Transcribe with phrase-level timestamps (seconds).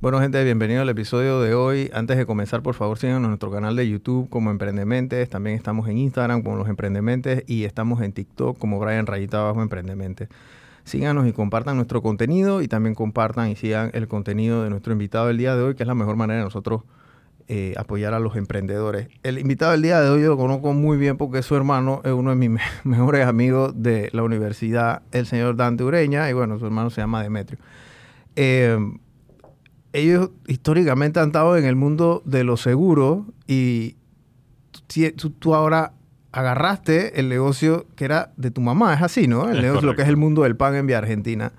[0.00, 1.90] Bueno, gente, bienvenido al episodio de hoy.
[1.92, 5.28] Antes de comenzar, por favor, síganos en nuestro canal de YouTube como Emprendementes.
[5.28, 9.60] También estamos en Instagram como Los Emprendementes y estamos en TikTok como Brian Rayita Abajo
[9.60, 10.30] Emprendementes.
[10.84, 15.26] Síganos y compartan nuestro contenido y también compartan y sigan el contenido de nuestro invitado
[15.26, 16.80] del día de hoy, que es la mejor manera de nosotros
[17.48, 19.08] eh, apoyar a los emprendedores.
[19.22, 22.12] El invitado del día de hoy yo lo conozco muy bien porque su hermano es
[22.12, 26.64] uno de mis mejores amigos de la universidad, el señor Dante Ureña, y bueno, su
[26.64, 27.58] hermano se llama Demetrio.
[28.34, 28.78] Eh,
[29.92, 33.96] ellos históricamente han estado en el mundo de los seguros y
[35.38, 35.92] tú, ahora
[36.32, 39.48] agarraste el negocio que era de tu mamá, es así, ¿no?
[39.50, 41.52] El negocio, lo que es el mundo del pan en Vía Argentina.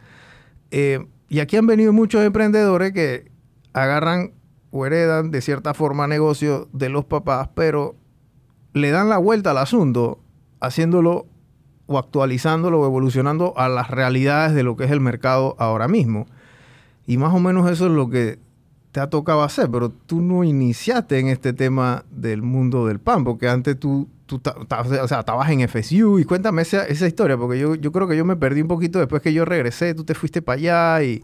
[0.71, 3.31] Eh, y aquí han venido muchos emprendedores que
[3.73, 4.31] agarran
[4.71, 7.95] o heredan de cierta forma negocios de los papás, pero
[8.73, 10.19] le dan la vuelta al asunto
[10.61, 11.27] haciéndolo
[11.87, 16.27] o actualizándolo o evolucionando a las realidades de lo que es el mercado ahora mismo.
[17.11, 18.39] Y más o menos eso es lo que
[18.93, 23.25] te ha tocado hacer, pero tú no iniciaste en este tema del mundo del pan,
[23.25, 27.59] porque antes tú, tú o sea, estabas en FSU y cuéntame esa, esa historia, porque
[27.59, 30.15] yo, yo, creo que yo me perdí un poquito después que yo regresé, tú te
[30.15, 31.21] fuiste para allá y,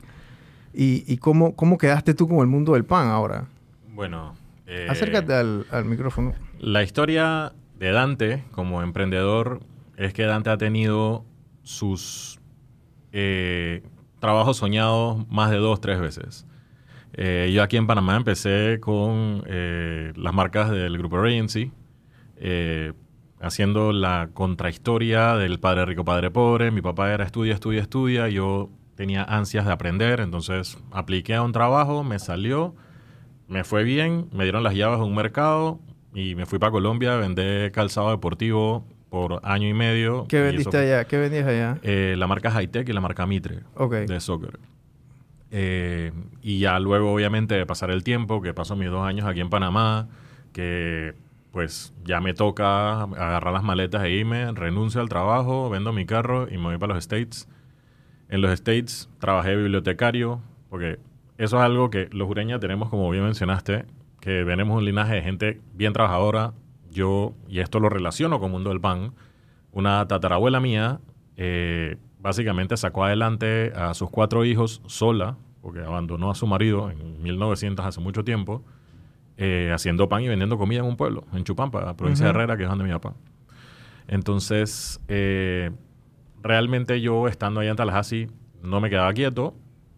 [0.73, 3.45] y, cómo, cómo quedaste tú con el mundo del pan ahora.
[3.93, 4.35] Bueno,
[4.65, 6.33] eh, acércate al, al micrófono.
[6.59, 9.61] La historia de Dante como emprendedor
[9.95, 11.23] es que Dante ha tenido
[11.63, 12.41] sus
[13.13, 13.83] eh,
[14.19, 16.45] trabajo soñado más de dos, tres veces.
[17.13, 21.71] Eh, yo aquí en Panamá empecé con eh, las marcas del grupo Regency,
[22.37, 22.93] eh,
[23.41, 26.71] haciendo la contrahistoria del padre rico, padre pobre.
[26.71, 28.29] Mi papá era estudia, estudia, estudia.
[28.29, 32.75] Yo tenía ansias de aprender, entonces apliqué a un trabajo, me salió,
[33.47, 35.79] me fue bien, me dieron las llaves de un mercado
[36.13, 40.25] y me fui para Colombia a vender calzado deportivo por año y medio.
[40.27, 41.05] ¿Qué vendiste allá?
[41.05, 41.77] ¿Qué vendías allá?
[41.83, 43.61] Eh, la marca Hightech y la marca Mitre
[44.07, 44.59] de soccer.
[45.51, 49.39] Eh, y ya luego, obviamente, de pasar el tiempo, que paso mis dos años aquí
[49.39, 50.07] en Panamá,
[50.51, 51.13] que
[51.51, 56.47] pues ya me toca agarrar las maletas e irme, renuncio al trabajo, vendo mi carro
[56.49, 57.47] y me voy para los States.
[58.29, 60.99] En los States trabajé bibliotecario, porque
[61.37, 63.85] eso es algo que los jureñas tenemos, como bien mencionaste,
[64.19, 66.53] que tenemos un linaje de gente bien trabajadora,
[66.97, 69.13] yo, y esto lo relaciono con el mundo del pan,
[69.71, 70.99] una tatarabuela mía
[71.37, 77.21] eh, básicamente sacó adelante a sus cuatro hijos sola, porque abandonó a su marido en
[77.21, 78.63] 1900, hace mucho tiempo,
[79.37, 82.57] eh, haciendo pan y vendiendo comida en un pueblo, en Chupampa, la provincia de Herrera,
[82.57, 83.13] que es donde mi papá.
[84.07, 85.71] Entonces, eh,
[86.41, 88.29] realmente yo estando allá en Tallahassee
[88.63, 89.53] no me quedaba quieto,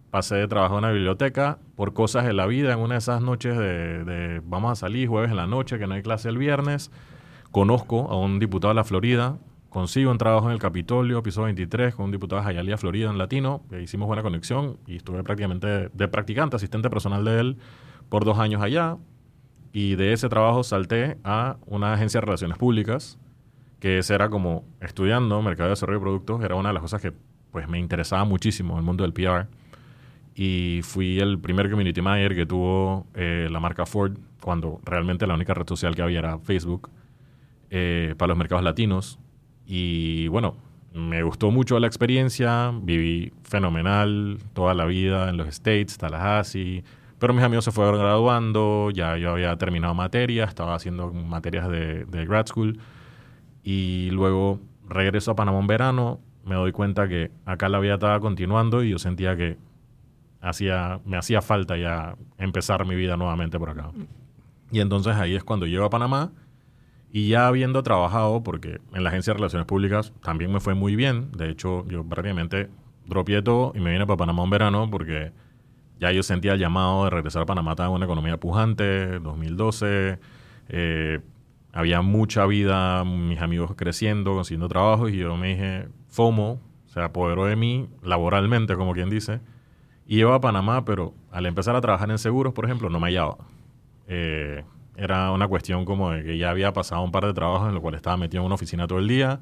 [0.10, 3.22] pasé de trabajo en una biblioteca por cosas de la vida en una de esas
[3.22, 6.92] noches de, vamos a salir jueves en la noche, que no hay clase el viernes.
[7.52, 9.38] Conozco a un diputado de la Florida,
[9.70, 13.18] consigo un trabajo en el Capitolio, piso 23, con un diputado de Jayalía, Florida, en
[13.18, 13.64] latino.
[13.72, 17.58] E hicimos buena conexión y estuve prácticamente de practicante, asistente personal de él,
[18.10, 18.98] por dos años allá.
[19.72, 23.20] Y de ese trabajo salté a una agencia de relaciones públicas,
[23.80, 27.02] que ese era como estudiando mercado de desarrollo de productos, era una de las cosas
[27.02, 27.14] que
[27.52, 29.48] pues me interesaba muchísimo, el mundo del PR
[30.36, 35.34] y fui el primer community manager que tuvo eh, la marca Ford cuando realmente la
[35.34, 36.90] única red social que había era Facebook
[37.70, 39.20] eh, para los mercados latinos.
[39.66, 40.56] Y bueno,
[40.94, 46.84] me gustó mucho la experiencia, viví fenomenal toda la vida en los States, Tallahassee,
[47.20, 52.06] pero mis amigos se fueron graduando, ya yo había terminado materias, estaba haciendo materias de,
[52.06, 52.80] de grad school
[53.64, 58.20] y luego regreso a Panamá en verano, me doy cuenta que acá la vida estaba
[58.20, 59.58] continuando y yo sentía que
[60.42, 63.92] hacía, me hacía falta ya empezar mi vida nuevamente por acá.
[64.72, 66.32] Y entonces ahí es cuando llego a Panamá
[67.12, 70.96] y ya habiendo trabajado, porque en la Agencia de Relaciones Públicas también me fue muy
[70.96, 72.70] bien, de hecho yo prácticamente
[73.06, 75.32] dropié todo y me vine para Panamá un verano porque
[76.00, 80.20] ya yo sentía el llamado de regresar a Panamá, estaba una economía pujante, 2012,
[80.70, 81.20] eh,
[81.74, 87.46] había mucha vida, mis amigos creciendo, consiguiendo trabajo y yo me dije, FOMO, se apoderó
[87.46, 89.42] de mí laboralmente, como quien dice,
[90.10, 93.10] y iba a Panamá, pero al empezar a trabajar en seguros, por ejemplo, no me
[93.10, 93.38] hallaba.
[94.08, 94.64] Eh,
[94.98, 97.82] era una cuestión como de que ya había pasado un par de trabajos en los
[97.82, 99.40] cuales estaba metido en una oficina todo el día.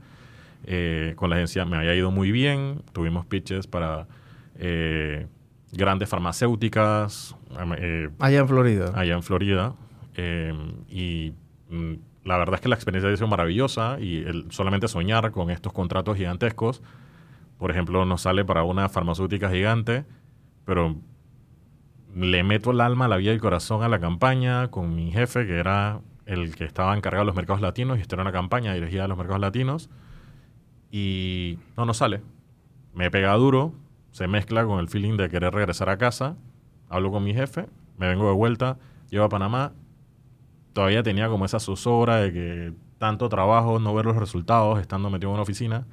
[0.65, 2.81] Eh, con la agencia me había ido muy bien.
[2.91, 4.07] Tuvimos pitches para
[4.59, 5.27] eh,
[5.71, 7.37] grandes farmacéuticas.
[8.19, 8.91] allá en Florida.
[8.93, 9.73] Allá en Florida.
[10.89, 11.31] y
[11.69, 11.93] mm,
[12.25, 15.71] la verdad es que la experiencia ha sido maravillosa y el, solamente soñar con estos
[15.71, 16.81] contratos gigantescos.
[17.57, 20.03] Por ejemplo, nos sale para una farmacéutica gigante
[20.67, 20.97] pero
[22.13, 25.47] le meto el alma, la vida y el corazón a la campaña con mi jefe,
[25.47, 28.73] que era el que estaba encargado de los mercados latinos, y esto era una campaña
[28.73, 29.89] dirigida a los mercados latinos,
[30.91, 32.21] y no, no sale.
[32.93, 33.75] Me pega duro,
[34.11, 36.35] se mezcla con el feeling de querer regresar a casa,
[36.89, 37.67] hablo con mi jefe,
[37.97, 38.77] me vengo de vuelta,
[39.09, 39.71] llego a Panamá,
[40.73, 45.29] todavía tenía como esa zozobra de que tanto trabajo, no ver los resultados, estando metido
[45.29, 45.87] en una oficina.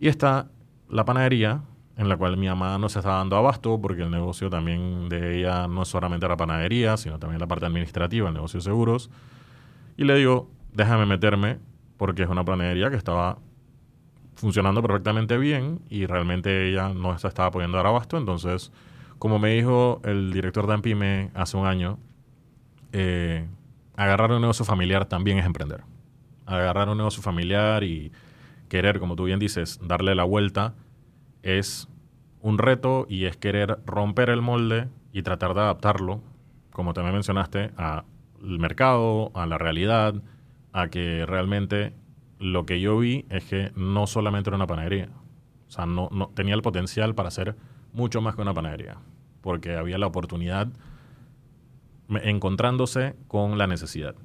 [0.00, 0.50] Y está
[0.88, 1.62] la panadería,
[1.96, 5.38] en la cual mi mamá no se está dando abasto, porque el negocio también de
[5.38, 9.10] ella no es solamente la panadería, sino también la parte administrativa, el negocio de seguros.
[9.96, 11.58] Y le digo, déjame meterme,
[11.96, 13.38] porque es una panadería que estaba
[14.34, 18.18] funcionando perfectamente bien y realmente ella no se estaba pudiendo dar abasto.
[18.18, 18.70] Entonces,
[19.18, 21.98] como me dijo el director de Ampime hace un año,
[22.92, 23.46] eh,
[23.96, 25.82] agarrar un negocio familiar también es emprender.
[26.44, 28.12] Agarrar un negocio familiar y
[28.68, 30.74] querer, como tú bien dices, darle la vuelta
[31.46, 31.88] es
[32.40, 36.20] un reto y es querer romper el molde y tratar de adaptarlo,
[36.72, 38.04] como también mencionaste, al
[38.40, 40.14] mercado, a la realidad,
[40.72, 41.94] a que realmente
[42.40, 45.08] lo que yo vi es que no solamente era una panadería.
[45.68, 47.54] O sea, no, no tenía el potencial para ser
[47.92, 48.96] mucho más que una panadería.
[49.40, 50.68] Porque había la oportunidad
[52.08, 54.16] encontrándose con la necesidad.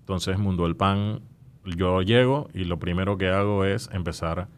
[0.00, 1.20] Entonces, Mundo del Pan,
[1.64, 4.48] yo llego y lo primero que hago es empezar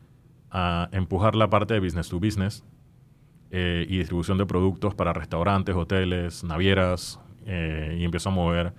[0.52, 2.62] a empujar la parte de business to business
[3.50, 8.74] eh, y distribución de productos para restaurantes, hoteles, navieras, eh, y empiezo a mover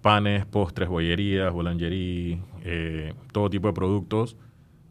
[0.00, 4.38] panes, postres, bollerías, boulangerie, eh, todo tipo de productos,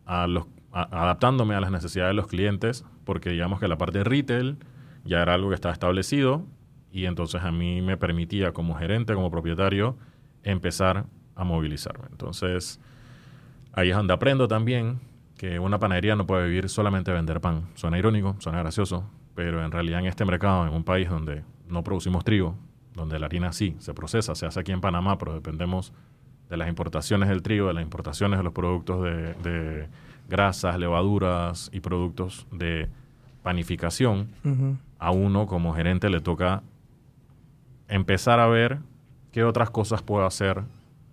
[0.06, 4.58] adaptándome a las necesidades de los clientes, porque digamos que la parte de retail
[5.04, 6.46] ya era algo que estaba establecido
[6.92, 9.98] y entonces a mí me permitía como gerente, como propietario,
[10.44, 11.06] empezar
[11.36, 12.06] a movilizarme.
[12.12, 12.80] Entonces,
[13.74, 15.00] ahí es donde aprendo también
[15.40, 17.70] que una panadería no puede vivir solamente de vender pan.
[17.76, 21.82] Suena irónico, suena gracioso, pero en realidad en este mercado, en un país donde no
[21.82, 22.58] producimos trigo,
[22.94, 25.94] donde la harina sí se procesa, se hace aquí en Panamá, pero dependemos
[26.50, 29.88] de las importaciones del trigo, de las importaciones de los productos de,
[30.28, 32.90] grasas, levaduras y productos de
[33.42, 34.28] panificación,
[35.00, 36.64] a uno como gerente le toca
[37.88, 38.80] empezar a ver
[39.32, 40.66] qué otras cosas puedo hacer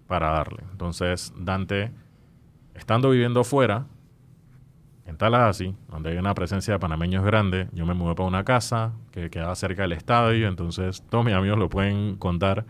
[0.09, 0.65] para darle.
[0.73, 1.93] Entonces, Dante,
[2.75, 3.87] estando viviendo fuera,
[5.07, 8.93] en Tallahassee, donde hay una presencia de panameños grande, yo me mudé para una casa
[9.13, 12.65] que quedaba cerca del estadio, entonces todos mis amigos lo pueden contar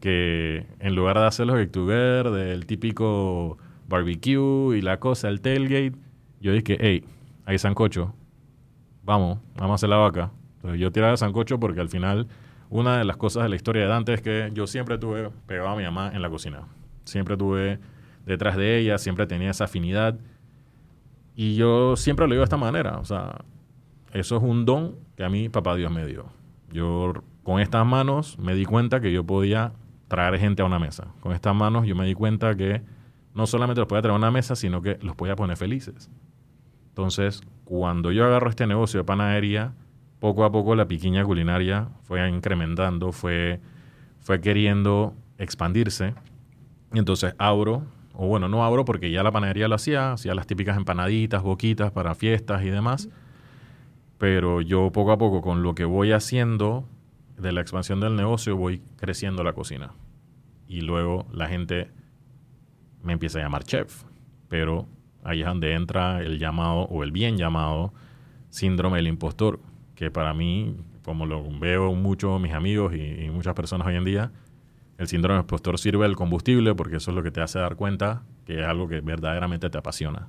[0.00, 3.56] que en lugar de hacer los get del típico
[3.88, 5.92] barbecue y la cosa, el tailgate,
[6.40, 7.04] yo dije, hey,
[7.46, 8.14] hay sancocho,
[9.02, 10.30] vamos, vamos a hacer la vaca.
[10.56, 12.26] Entonces yo tiraba sancocho porque al final
[12.68, 15.68] una de las cosas de la historia de Dante es que yo siempre tuve pegado
[15.68, 16.62] a mi mamá en la cocina.
[17.04, 17.78] Siempre tuve
[18.26, 20.18] detrás de ella, siempre tenía esa afinidad
[21.34, 23.44] y yo siempre lo digo de esta manera, o sea,
[24.12, 26.26] eso es un don que a mí papá Dios me dio.
[26.70, 27.12] Yo
[27.42, 29.72] con estas manos me di cuenta que yo podía
[30.08, 31.08] traer gente a una mesa.
[31.20, 32.82] Con estas manos yo me di cuenta que
[33.34, 36.10] no solamente los podía traer a una mesa, sino que los podía poner felices.
[36.88, 39.72] Entonces, cuando yo agarro este negocio de panadería,
[40.20, 43.60] poco a poco la piquiña culinaria fue incrementando, fue,
[44.20, 46.14] fue queriendo expandirse.
[46.92, 50.76] Entonces abro o bueno, no abro porque ya la panadería lo hacía, hacía las típicas
[50.76, 53.08] empanaditas, boquitas para fiestas y demás.
[54.18, 56.84] Pero yo poco a poco, con lo que voy haciendo
[57.38, 59.92] de la expansión del negocio, voy creciendo la cocina.
[60.68, 61.90] Y luego la gente
[63.02, 64.04] me empieza a llamar chef.
[64.48, 64.86] Pero
[65.24, 67.92] ahí es donde entra el llamado, o el bien llamado,
[68.50, 69.58] síndrome del impostor,
[69.94, 74.04] que para mí, como lo veo mucho mis amigos y, y muchas personas hoy en
[74.04, 74.30] día,
[75.02, 77.74] el síndrome del impostor sirve el combustible porque eso es lo que te hace dar
[77.74, 80.28] cuenta que es algo que verdaderamente te apasiona.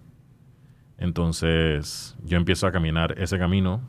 [0.97, 3.81] Entonces yo empiezo a caminar ese camino,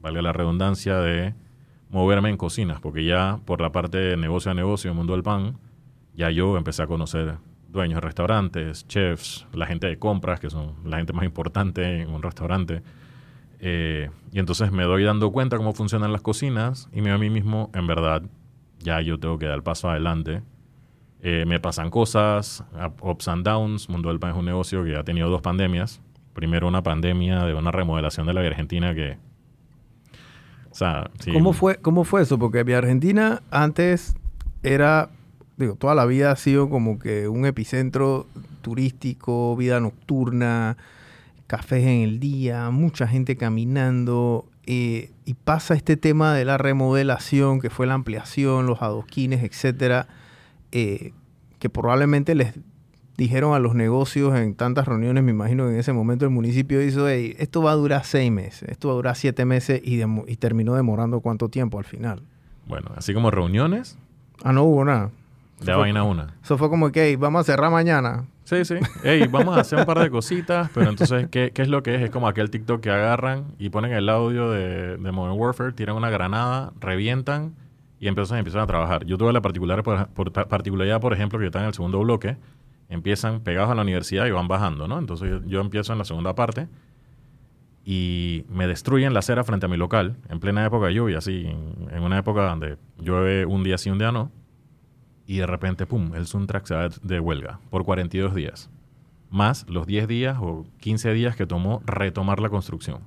[0.00, 1.34] vale la redundancia, de
[1.90, 5.58] moverme en cocinas, porque ya por la parte de negocio a negocio, mundo del pan,
[6.14, 7.36] ya yo empecé a conocer
[7.68, 12.10] dueños de restaurantes, chefs, la gente de compras, que son la gente más importante en
[12.10, 12.82] un restaurante.
[13.60, 17.28] Eh, y entonces me doy dando cuenta cómo funcionan las cocinas y me a mí
[17.28, 18.22] mismo, en verdad,
[18.82, 20.42] ya yo tengo que dar paso adelante.
[21.20, 22.64] Eh, me pasan cosas,
[23.00, 23.88] ups and downs.
[23.88, 26.00] Mundo del Pan es un negocio que ha tenido dos pandemias.
[26.34, 29.18] Primero una pandemia de una remodelación de la Argentina que...
[30.70, 32.38] O ¿Cómo, fue, ¿Cómo fue eso?
[32.38, 34.16] Porque Vía Argentina antes
[34.62, 35.10] era,
[35.58, 38.26] digo, toda la vida ha sido como que un epicentro
[38.62, 40.78] turístico, vida nocturna,
[41.52, 44.46] cafés en el día, mucha gente caminando.
[44.64, 50.08] Eh, y pasa este tema de la remodelación, que fue la ampliación, los adoquines, etcétera,
[50.70, 51.12] eh,
[51.58, 52.54] que probablemente les
[53.18, 56.80] dijeron a los negocios en tantas reuniones, me imagino que en ese momento el municipio
[56.80, 59.98] hizo, esto va a durar seis meses, esto va a durar siete meses y,
[60.36, 62.22] terminó demorando cuánto tiempo al final.
[62.66, 63.98] Bueno, así como reuniones.
[64.42, 65.10] Ah, no hubo nada.
[65.64, 66.34] De vaina una.
[66.42, 68.26] Eso fue como que, vamos a cerrar mañana.
[68.44, 68.74] Sí, sí.
[69.04, 71.94] Ey, vamos a hacer un par de cositas, pero entonces, ¿qué, ¿qué, es lo que
[71.94, 72.02] es?
[72.02, 75.96] Es como aquel TikTok que agarran y ponen el audio de, de Modern Warfare, tiran
[75.96, 77.54] una granada, revientan
[78.00, 79.04] y empiezan, empiezan a trabajar.
[79.06, 82.36] Yo tuve la particular, por, particularidad, por ejemplo, que está en el segundo bloque,
[82.88, 84.98] empiezan pegados a la universidad y van bajando, ¿no?
[84.98, 86.68] Entonces yo, yo empiezo en la segunda parte
[87.84, 91.46] y me destruyen la acera frente a mi local en plena época de lluvia, así,
[91.46, 94.30] en, en una época donde llueve un día sí, un día no
[95.26, 96.66] y de repente, pum, el Suntrack
[97.02, 98.70] de huelga por 42 días.
[99.30, 103.00] Más los 10 días o 15 días que tomó retomar la construcción.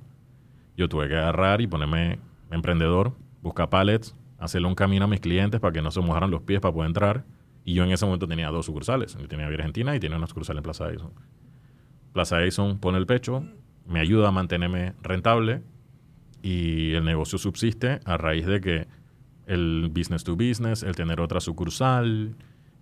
[0.76, 2.18] Yo tuve que agarrar y ponerme
[2.50, 6.42] emprendedor, buscar pallets, hacerle un camino a mis clientes para que no se mojaran los
[6.42, 7.24] pies para poder entrar.
[7.64, 9.16] Y yo en ese momento tenía dos sucursales.
[9.16, 11.12] Yo tenía Argentina y tenía una sucursal en Plaza Edison.
[12.12, 13.44] Plaza Edison pone el pecho,
[13.86, 15.62] me ayuda a mantenerme rentable
[16.42, 18.88] y el negocio subsiste a raíz de que
[19.46, 22.34] el business to business, el tener otra sucursal.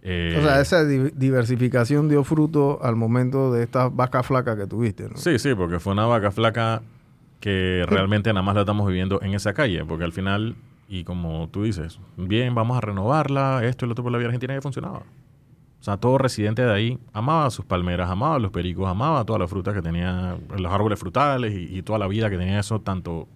[0.02, 5.08] Eh, o sea, esa diversificación dio fruto al momento de esta vaca flaca que tuviste,
[5.08, 5.16] ¿no?
[5.16, 6.82] Sí, sí, porque fue una vaca flaca
[7.40, 10.56] que realmente nada más la estamos viviendo en esa calle, porque al final,
[10.88, 14.28] y como tú dices, bien, vamos a renovarla, esto y lo otro por la vida
[14.28, 15.02] argentina ya funcionaba.
[15.80, 19.50] O sea, todo residente de ahí amaba sus palmeras, amaba los pericos, amaba todas las
[19.50, 23.28] frutas que tenía, los árboles frutales y, y toda la vida que tenía eso, tanto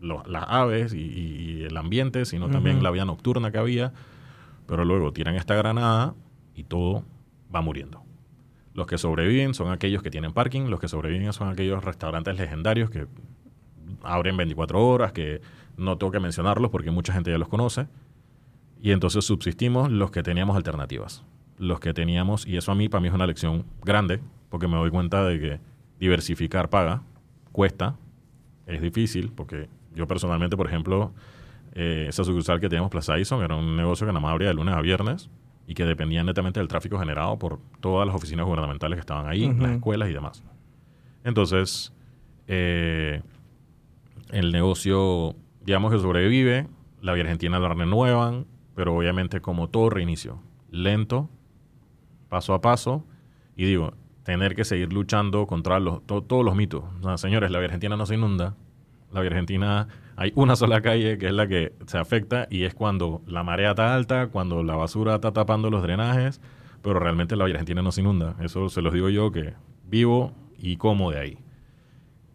[0.00, 3.92] las aves y, el ambiente, sino también la vida nocturna que había.
[4.66, 6.14] Pero luego tiran esta granada
[6.54, 7.04] y todo
[7.54, 8.02] va muriendo.
[8.74, 12.90] Los que sobreviven son aquellos que tienen parking, los que sobreviven son aquellos restaurantes legendarios
[12.90, 13.06] que
[14.02, 15.40] abren 24 horas, que
[15.76, 17.86] no tengo que mencionarlos porque mucha gente ya los conoce.
[18.82, 21.24] Y entonces subsistimos los que teníamos alternativas.
[21.58, 24.76] Los que teníamos, y eso a mí, para mí es una lección grande, porque me
[24.76, 25.60] doy cuenta de que
[25.98, 27.02] diversificar paga,
[27.52, 27.96] cuesta,
[28.66, 31.12] es difícil, porque yo personalmente, por ejemplo,
[31.72, 34.54] eh, esa sucursal que teníamos Plaza Ison era un negocio que nada más abría de
[34.54, 35.28] lunes a viernes
[35.66, 39.52] y que dependía netamente del tráfico generado por todas las oficinas gubernamentales que estaban ahí,
[39.58, 40.44] las escuelas y demás.
[41.24, 41.92] Entonces,
[42.46, 43.22] eh,
[44.30, 45.34] el negocio,
[45.64, 46.68] digamos que sobrevive,
[47.00, 51.28] la Vía Argentina la renuevan, pero obviamente como todo reinicio, lento,
[52.28, 53.04] paso a paso,
[53.56, 56.84] y digo, tener que seguir luchando contra los, todos los mitos.
[57.16, 58.54] señores, la Vía Argentina no se inunda,
[59.12, 62.74] la Vía Argentina hay una sola calle que es la que se afecta y es
[62.74, 66.40] cuando la marea está alta, cuando la basura está tapando los drenajes,
[66.82, 68.34] pero realmente la Vía Argentina no se inunda.
[68.40, 71.38] Eso se los digo yo que vivo y como de ahí.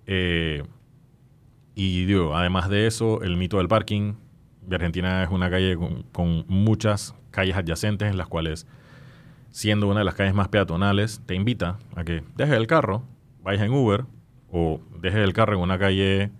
[0.05, 0.63] Eh,
[1.73, 4.13] y digo, además de eso, el mito del parking.
[4.61, 8.67] Vía Argentina es una calle con, con muchas calles adyacentes en las cuales,
[9.49, 13.03] siendo una de las calles más peatonales, te invita a que dejes el carro,
[13.41, 14.05] vayas en Uber
[14.51, 16.31] o dejes el carro en una calle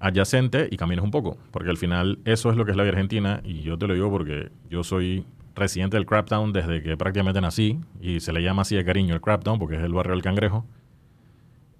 [0.00, 3.40] adyacente y camines un poco, porque al final eso es lo que es la Argentina
[3.44, 5.24] y yo te lo digo porque yo soy
[5.54, 9.20] residente del Craptown desde que prácticamente nací y se le llama así de cariño el
[9.20, 10.66] Craptown porque es el barrio del cangrejo.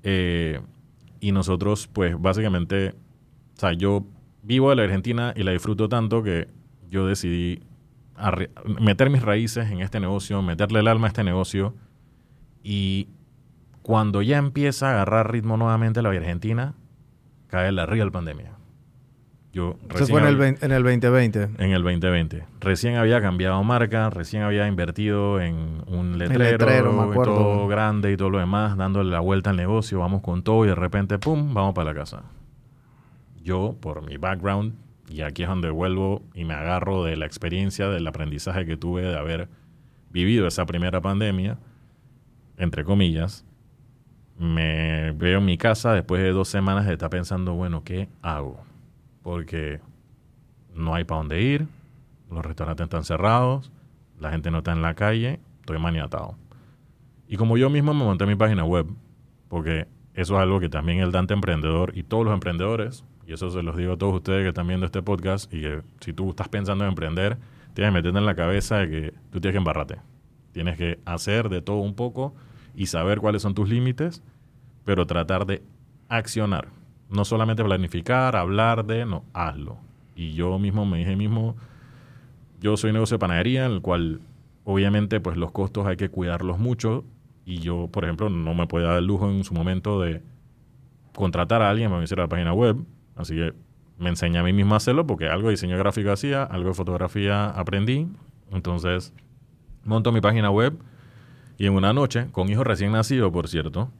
[0.02, 0.60] Eh,
[1.20, 2.90] y nosotros pues básicamente,
[3.56, 4.06] o sea, yo
[4.42, 6.48] vivo de la Argentina y la disfruto tanto que
[6.90, 7.60] yo decidí
[8.80, 11.74] meter mis raíces en este negocio, meterle el alma a este negocio
[12.62, 13.08] y
[13.82, 16.74] cuando ya empieza a agarrar ritmo nuevamente la Argentina,
[17.54, 18.50] cae la real pandemia.
[19.52, 21.42] Yo Eso fue en el, en el 2020.
[21.58, 22.44] En el 2020.
[22.58, 28.40] Recién había cambiado marca, recién había invertido en un letrero, todo grande y todo lo
[28.40, 31.92] demás, dándole la vuelta al negocio, vamos con todo y de repente, ¡pum!, vamos para
[31.92, 32.24] la casa.
[33.40, 34.74] Yo, por mi background,
[35.08, 39.02] y aquí es donde vuelvo y me agarro de la experiencia, del aprendizaje que tuve
[39.02, 39.48] de haber
[40.10, 41.58] vivido esa primera pandemia,
[42.58, 43.44] entre comillas,
[44.38, 48.62] me veo en mi casa después de dos semanas de estar pensando, bueno, ¿qué hago?
[49.22, 49.80] Porque
[50.74, 51.66] no hay para dónde ir,
[52.30, 53.70] los restaurantes están cerrados,
[54.18, 56.36] la gente no está en la calle, estoy maniatado.
[57.28, 58.86] Y como yo mismo me monté mi página web,
[59.48, 63.50] porque eso es algo que también el Dante Emprendedor y todos los emprendedores, y eso
[63.50, 66.30] se los digo a todos ustedes que están viendo este podcast, y que si tú
[66.30, 67.38] estás pensando en emprender,
[67.72, 69.96] tienes que meterte en la cabeza de que tú tienes que embarrarte.
[70.52, 72.34] Tienes que hacer de todo un poco
[72.74, 74.22] y saber cuáles son tus límites,
[74.84, 75.62] pero tratar de
[76.08, 76.68] accionar.
[77.10, 79.78] No solamente planificar, hablar de, no, hazlo.
[80.16, 81.56] Y yo mismo me dije mismo,
[82.60, 84.20] yo soy negocio de panadería, en el cual
[84.64, 87.04] obviamente pues los costos hay que cuidarlos mucho
[87.44, 90.22] y yo, por ejemplo, no me puedo dar el lujo en su momento de
[91.14, 92.78] contratar a alguien para me hiciera la página web,
[93.16, 93.52] así que
[93.98, 96.74] me enseñé a mí mismo a hacerlo porque algo de diseño gráfico hacía, algo de
[96.74, 98.08] fotografía aprendí,
[98.50, 99.12] entonces
[99.84, 100.74] monto mi página web
[101.58, 103.90] y en una noche, con hijo recién nacido, por cierto,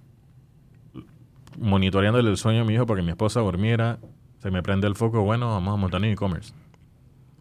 [1.58, 3.98] monitoreándole el sueño a mi hijo para que mi esposa durmiera,
[4.38, 6.52] se me prende el foco, bueno, vamos a montar un e-commerce.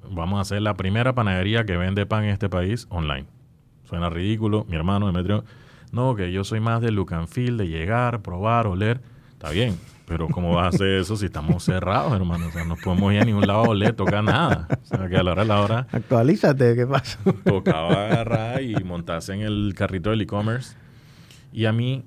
[0.10, 3.26] vamos a hacer la primera panadería que vende pan en este país online.
[3.86, 5.44] Suena ridículo, mi hermano Demetrio,
[5.92, 9.02] no, que yo soy más de look and feel, de llegar, probar, oler,
[9.32, 12.48] está bien, pero ¿cómo vas a hacer eso si estamos cerrados, hermano?
[12.48, 14.68] O sea, no podemos ir a ningún lado a oler, tocar nada.
[14.82, 15.88] O sea, que a la hora de la hora...
[15.92, 17.20] Actualízate, ¿qué pasa?
[17.44, 20.76] Tocaba agarrar y montarse en el carrito del e-commerce.
[21.52, 22.04] Y a mí,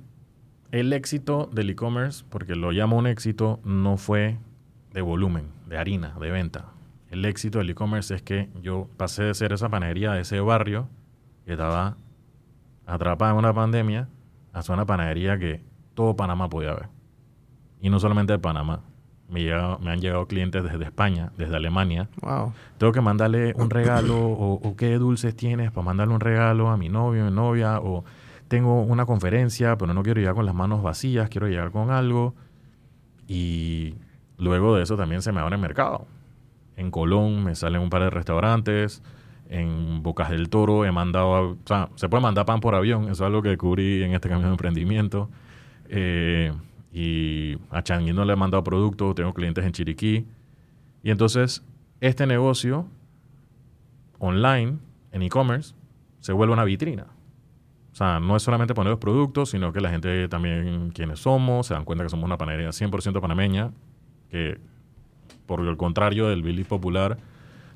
[0.72, 4.38] el éxito del e-commerce, porque lo llamo un éxito, no fue
[4.92, 6.66] de volumen, de harina, de venta.
[7.10, 10.88] El éxito del e-commerce es que yo pasé de ser esa panadería de ese barrio
[11.44, 11.96] que estaba
[12.86, 14.08] atrapada en una pandemia
[14.52, 15.62] a ser una panadería que
[15.94, 16.95] todo Panamá podía ver.
[17.86, 18.80] Y no solamente de Panamá.
[19.28, 19.44] Me,
[19.80, 22.08] me han llegado clientes desde España, desde Alemania.
[22.20, 22.52] Wow.
[22.78, 26.76] Tengo que mandarle un regalo o, o, qué dulces tienes para mandarle un regalo a
[26.76, 28.04] mi novio, mi novia, o
[28.48, 32.34] tengo una conferencia, pero no quiero llegar con las manos vacías, quiero llegar con algo.
[33.26, 33.94] Y
[34.38, 36.06] Luego de eso también se me abre el mercado.
[36.76, 39.02] En Colón me salen un par de restaurantes.
[39.48, 43.12] En Bocas del Toro he mandado, o sea, se puede mandar pan por avión, eso
[43.12, 45.30] es algo que descubrí en este cambio de emprendimiento.
[45.88, 46.52] Eh,
[46.96, 50.24] y a Changuino le he mandado productos, tengo clientes en Chiriquí.
[51.02, 51.62] Y entonces,
[52.00, 52.88] este negocio
[54.18, 54.78] online,
[55.12, 55.74] en e-commerce,
[56.20, 57.04] se vuelve una vitrina.
[57.92, 61.66] O sea, no es solamente poner los productos, sino que la gente también, quienes somos,
[61.66, 63.72] se dan cuenta que somos una panadería 100% panameña,
[64.30, 64.58] que
[65.44, 67.18] por el contrario del Billy popular,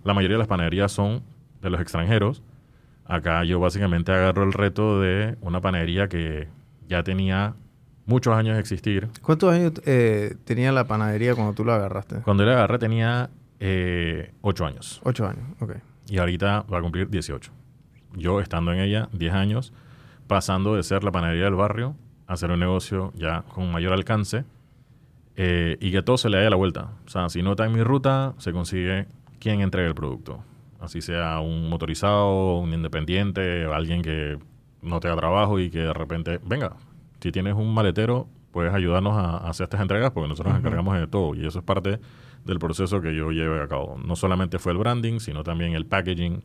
[0.03, 1.23] la mayoría de las panaderías son
[1.61, 2.43] de los extranjeros.
[3.05, 6.49] Acá yo básicamente agarro el reto de una panadería que
[6.89, 7.55] ya tenía
[8.11, 9.09] muchos años de existir.
[9.23, 12.17] ¿Cuántos años eh, tenía la panadería cuando tú la agarraste?
[12.17, 15.01] Cuando yo la agarré tenía eh, 8 años.
[15.05, 15.77] 8 años, ok.
[16.09, 17.53] Y ahorita va a cumplir 18.
[18.17, 19.73] Yo estando en ella 10 años,
[20.27, 21.95] pasando de ser la panadería del barrio
[22.27, 24.45] a ser un negocio ya con mayor alcance
[25.37, 26.91] eh, y que todo se le haya la vuelta.
[27.07, 29.07] O sea, si no está en mi ruta, se consigue
[29.39, 30.43] quien entregue el producto.
[30.81, 34.37] Así sea un motorizado, un independiente, alguien que
[34.83, 36.73] no tenga trabajo y que de repente, venga,
[37.21, 41.07] si tienes un maletero, puedes ayudarnos a, hacer estas entregas porque nosotros nos encargamos de
[41.07, 41.35] todo.
[41.35, 42.01] Y eso es parte
[42.45, 43.99] del proceso que yo llevé a cabo.
[44.05, 46.43] No solamente fue el branding, sino también el packaging,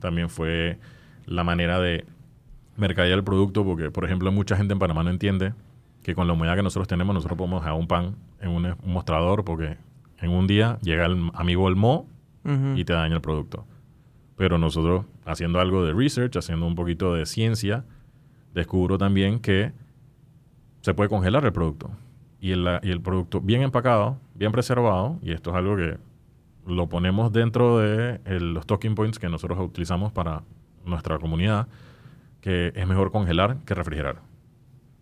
[0.00, 0.78] también fue
[1.26, 2.04] la manera de
[2.76, 5.54] mercadear el producto, porque, por ejemplo, mucha gente en Panamá no entiende
[6.02, 9.44] que con la humedad que nosotros tenemos, nosotros podemos dejar un pan en un, mostrador
[9.44, 9.78] porque
[10.20, 12.06] en un día llega el amigo el mo
[12.76, 13.66] y te daña el producto.
[14.36, 17.84] Pero nosotros, haciendo algo de research, haciendo un poquito de ciencia,
[18.52, 19.72] descubro también que
[20.84, 21.90] se puede congelar el producto.
[22.40, 25.96] Y el, el producto bien empacado, bien preservado, y esto es algo que
[26.66, 30.42] lo ponemos dentro de los talking points que nosotros utilizamos para
[30.84, 31.68] nuestra comunidad,
[32.40, 34.20] que es mejor congelar que refrigerar.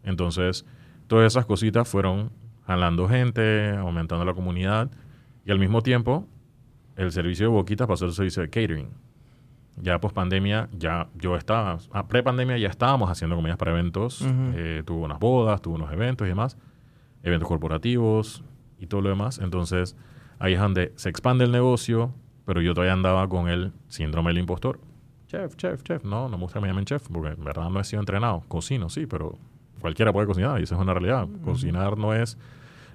[0.05, 0.65] Entonces,
[1.13, 2.31] Todas esas cositas fueron
[2.67, 4.91] jalando gente, aumentando la comunidad
[5.45, 6.27] y al mismo tiempo
[6.97, 8.89] el servicio de boquitas pasó al servicio de catering.
[9.77, 14.25] Ya post pandemia, ya yo estaba, ah, pre pandemia ya estábamos haciendo comidas para eventos,
[14.55, 16.59] eh, tuvo unas bodas, tuvo unos eventos y demás,
[17.23, 18.45] eventos corporativos
[18.79, 19.39] y todo lo demás.
[19.39, 19.97] Entonces
[20.39, 22.13] ahí es donde se expande el negocio,
[22.45, 24.79] pero yo todavía andaba con el síndrome del impostor.
[25.27, 26.05] Chef, chef, chef.
[26.05, 28.43] No, no me gusta que me llamen chef, porque en verdad no he sido entrenado.
[28.49, 29.39] Cocino, sí, pero
[29.81, 31.27] cualquiera puede cocinar y esa es una realidad.
[31.45, 32.37] Cocinar no es,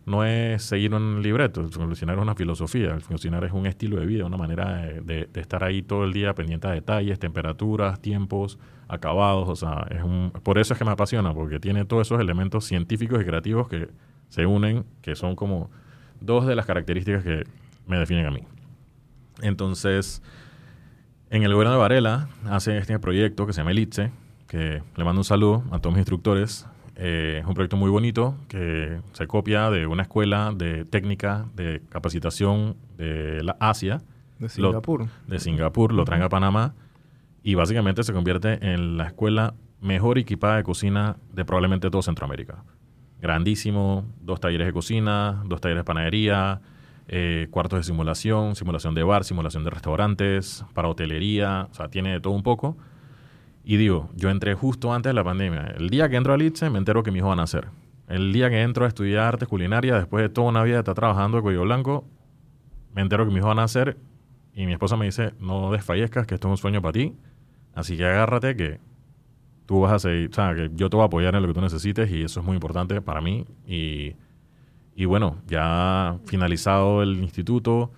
[0.07, 4.25] no es seguir un libreto, cocinar es una filosofía, cocinar es un estilo de vida,
[4.25, 9.55] una manera de, estar ahí todo el día pendiente de detalles, temperaturas, tiempos, acabados, o
[9.57, 13.21] sea, es un, por eso es que me apasiona, porque tiene todos esos elementos científicos
[13.21, 13.89] y creativos que
[14.29, 15.69] se unen, que son como
[16.21, 17.43] dos de las características que
[17.85, 18.43] me definen a mí.
[19.41, 20.23] Entonces,
[21.29, 24.11] en el gobierno de Varela hace este proyecto que se llama Elitse,
[24.47, 26.65] que le mando un saludo a todos mis instructores,
[26.99, 31.83] eh, es un proyecto muy bonito que se copia de una escuela de técnica de
[31.89, 34.01] capacitación de la Asia.
[34.39, 35.07] De Singapur.
[35.27, 36.73] de Singapur, lo traen a Panamá
[37.43, 42.63] y básicamente se convierte en la escuela mejor equipada de cocina de probablemente todo Centroamérica.
[43.21, 46.61] Grandísimo, dos talleres de cocina, dos talleres de panadería,
[47.07, 52.11] eh, cuartos de simulación, simulación de bar, simulación de restaurantes, para hotelería, o sea, tiene
[52.11, 52.75] de todo un poco
[53.69, 55.73] y digo, yo entré justo antes de la pandemia.
[55.77, 57.67] El día que entro al ITSE me entero que mi hijo va a nacer.
[58.07, 60.95] El día que entro a estudiar artes culinarias, después de toda una vida de estar
[60.95, 62.05] trabajando de cuello blanco,
[62.95, 63.97] me entero que mi hijo va a nacer
[64.53, 67.13] y mi esposa me dice, no desfallezcas, que esto es un sueño para ti.
[67.75, 68.79] Así que agárrate que
[69.65, 71.53] tú vas a seguir, o sea, que yo te voy a apoyar en lo que
[71.53, 73.45] tú necesites y eso es muy importante para mí.
[73.67, 74.15] Y,
[74.95, 77.91] y bueno, ya finalizado el instituto,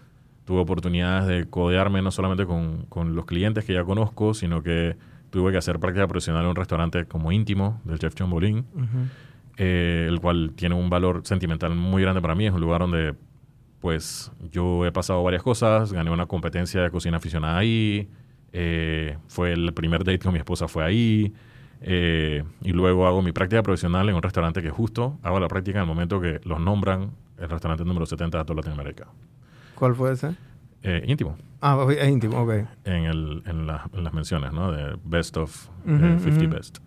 [0.46, 4.98] tuve oportunidades de codearme no solamente con, con los clientes que ya conozco, sino que
[5.30, 8.66] tuve que hacer práctica profesional en un restaurante como íntimo del chef John Bolin,
[9.58, 12.48] eh, el cual tiene un valor sentimental muy grande para mí.
[12.48, 13.16] Es un lugar donde
[13.80, 18.10] pues yo he pasado varias cosas, gané una competencia de cocina aficionada ahí,
[18.52, 21.34] eh, fue el primer date con mi esposa fue ahí,
[21.82, 25.80] eh, y luego hago mi práctica profesional en un restaurante que justo hago la práctica
[25.80, 29.08] en el momento que los nombran el restaurante número 70 de toda Latinoamérica.
[29.76, 30.36] ¿Cuál fue ese?
[30.84, 31.38] Eh, íntimo.
[31.62, 32.52] Ah, es íntimo, ok.
[32.86, 34.72] En, el, en, las menciones, ¿no?
[34.72, 36.78] De Best of 50 Best.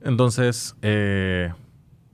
[0.00, 1.52] Entonces, eh,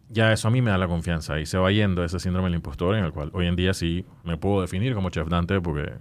[0.08, 2.56] ya eso a mí me da la confianza y se va yendo ese síndrome del
[2.56, 5.94] impostor en el cual hoy en día sí me puedo definir como chef Dante porque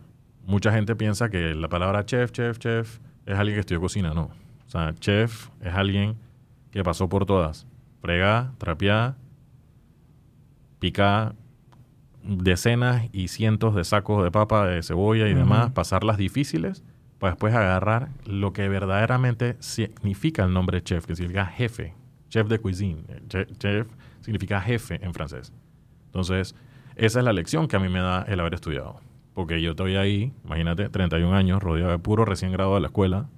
[0.46, 4.14] mucha gente piensa que la palabra chef, chef, chef es alguien que estudió cocina.
[4.14, 4.32] No.
[4.68, 6.16] O sea, chef es alguien
[6.72, 7.68] que pasó por todas.
[8.02, 9.18] Fregá, trapeá,
[10.80, 11.36] picá
[12.24, 16.84] decenas y cientos de sacos de papa, de cebolla y demás, pasarlas difíciles
[17.18, 21.94] para después agarrar lo que verdaderamente significa el nombre chef, que significa jefe,
[22.30, 23.04] chef de cuisine.
[23.28, 23.88] Chef
[24.22, 25.54] significa jefe en francés.
[26.06, 26.56] Entonces,
[26.96, 29.00] esa es la lección que a mí me da el haber estudiado.
[29.34, 33.30] Porque yo estoy ahí, imagínate, 31 años, rodeado de puro recién graduado de la escuela,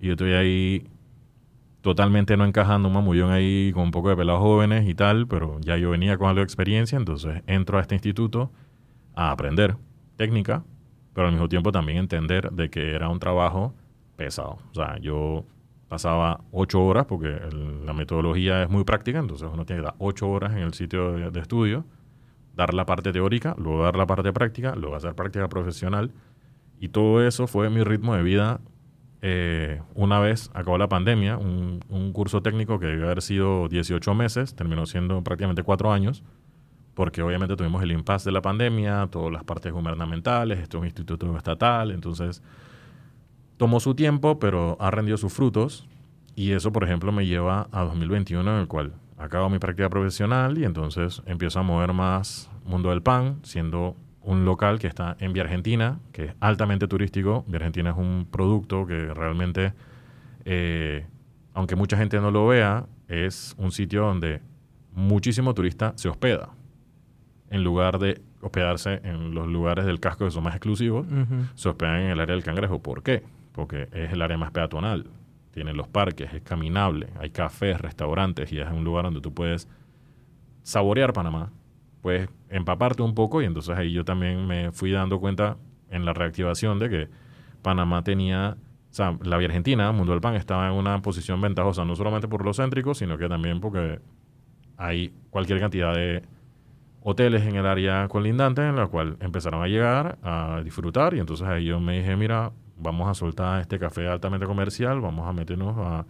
[0.00, 0.86] y yo estoy ahí
[1.88, 5.58] totalmente no encajando, un mamullón ahí con un poco de pelados jóvenes y tal, pero
[5.62, 8.52] ya yo venía con algo de experiencia, entonces entro a este instituto
[9.14, 9.74] a aprender
[10.16, 10.64] técnica,
[11.14, 13.72] pero al mismo tiempo también entender de que era un trabajo
[14.16, 14.58] pesado.
[14.70, 15.46] O sea, yo
[15.88, 17.40] pasaba ocho horas, porque
[17.86, 21.12] la metodología es muy práctica, entonces uno tiene que dar ocho horas en el sitio
[21.30, 21.86] de, estudio,
[22.54, 26.10] dar la parte teórica, luego dar la parte práctica, luego hacer práctica profesional.
[26.78, 28.60] Y todo eso fue mi ritmo de vida
[29.20, 31.80] eh, una vez acabó la pandemia, un,
[32.12, 36.22] curso técnico que debió haber sido 18 meses, terminó siendo prácticamente cuatro años,
[36.94, 40.86] porque obviamente tuvimos el impasse de la pandemia, todas las partes gubernamentales, esto es un
[40.86, 42.42] instituto estatal, entonces
[43.56, 45.86] tomó su tiempo, pero ha rendido sus frutos.
[46.34, 50.56] Y eso, por ejemplo, me lleva a 2021, en el cual acabo mi práctica profesional
[50.56, 53.96] y entonces empiezo a mover más mundo del pan, siendo
[54.28, 57.46] un local que está en Vía Argentina, que es altamente turístico.
[57.48, 59.72] Vía Argentina es un producto que realmente,
[60.44, 61.06] eh,
[61.54, 64.42] aunque mucha gente no lo vea, es un sitio donde
[64.92, 66.50] muchísimo turista se hospeda.
[67.48, 71.06] En lugar de hospedarse en los lugares del casco que son más exclusivos,
[71.54, 72.82] se hospedan en el área del cangrejo.
[72.82, 73.22] ¿Por qué?
[73.52, 75.06] Porque es el área más peatonal.
[75.52, 79.68] Tiene los parques, es caminable, hay cafés, restaurantes y es un lugar donde tú puedes
[80.64, 81.50] saborear Panamá
[82.02, 85.56] puedes empaparte un poco y entonces ahí yo también me fui dando cuenta
[85.90, 87.08] en la reactivación de que
[87.62, 88.56] Panamá tenía,
[88.90, 92.28] o sea, la Vía Argentina, Mundo del Pan, estaba en una posición ventajosa, no solamente
[92.28, 94.00] por lo céntrico, sino que también porque
[94.76, 96.22] hay cualquier cantidad de
[97.02, 101.46] hoteles en el área colindante en la cual empezaron a llegar a disfrutar y entonces
[101.46, 105.76] ahí yo me dije, mira, vamos a soltar este café altamente comercial, vamos a meternos
[105.78, 106.06] a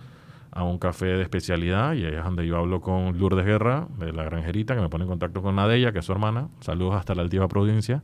[0.58, 4.12] a un café de especialidad y ahí es donde yo hablo con Lourdes Guerra, de
[4.12, 6.48] la granjerita, que me pone en contacto con Nadella, que es su hermana.
[6.58, 8.02] Saludos hasta la altiva provincia.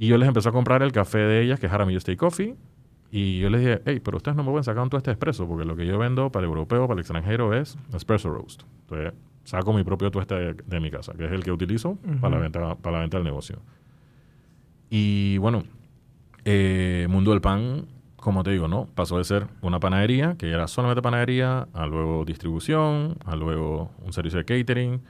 [0.00, 2.56] Y yo les empecé a comprar el café de ellas, que es Jaramillo Steak Coffee.
[3.12, 5.64] Y yo les dije, hey, pero ustedes no me pueden sacar un tueste expreso, porque
[5.64, 8.64] lo que yo vendo para el europeo, para el extranjero, es espresso roast.
[8.80, 9.12] Entonces,
[9.44, 12.74] saco mi propio tueste de, mi casa, que es el que utilizo para, la venta,
[12.74, 13.60] para la venta del negocio.
[14.90, 15.62] Y bueno,
[16.44, 17.86] eh, Mundo del Pan
[18.24, 18.88] como te digo, ¿no?
[18.94, 24.14] Pasó de ser una panadería, que era solamente panadería, a luego distribución, a luego un
[24.14, 25.02] servicio de catering,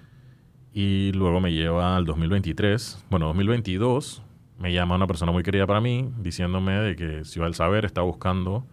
[0.72, 4.20] y luego me lleva al 2023, bueno, 2022,
[4.58, 8.00] me llama una persona muy querida para mí, diciéndome de que Ciudad del Saber está
[8.00, 8.66] buscando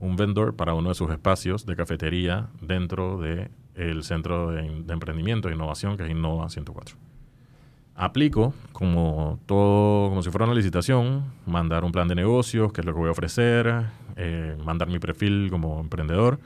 [0.00, 4.92] un vendor para uno de sus espacios de cafetería dentro del el Centro de, de
[4.92, 7.05] Emprendimiento e Innovación, que es Innova 104
[7.96, 12.86] aplico como todo, como si fuera una licitación, mandar un plan de negocios, qué es
[12.86, 16.38] lo que voy a ofrecer, eh, mandar mi perfil como emprendedor.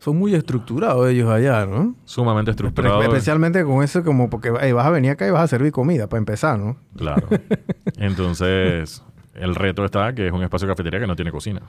[0.00, 1.96] Son muy estructurados ellos allá, ¿no?
[2.04, 3.02] Sumamente estructurados.
[3.02, 6.18] Especialmente con eso como porque vas a venir acá y vas a servir comida para
[6.18, 6.76] empezar, ¿no?
[6.96, 7.26] Claro.
[7.96, 9.02] Entonces,
[9.34, 11.62] el reto está que es un espacio de cafetería que no tiene cocina.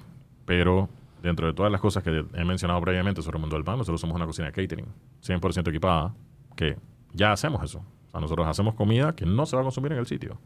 [0.46, 0.90] Pero
[1.24, 4.00] dentro de todas las cosas que he mencionado previamente sobre el mundo del pan, nosotros
[4.00, 4.86] somos una cocina de catering,
[5.26, 6.14] 100% equipada,
[6.56, 6.78] que
[7.14, 7.84] ya hacemos eso.
[8.10, 10.40] O sea, nosotros hacemos comida que no se va a consumir en el sitio.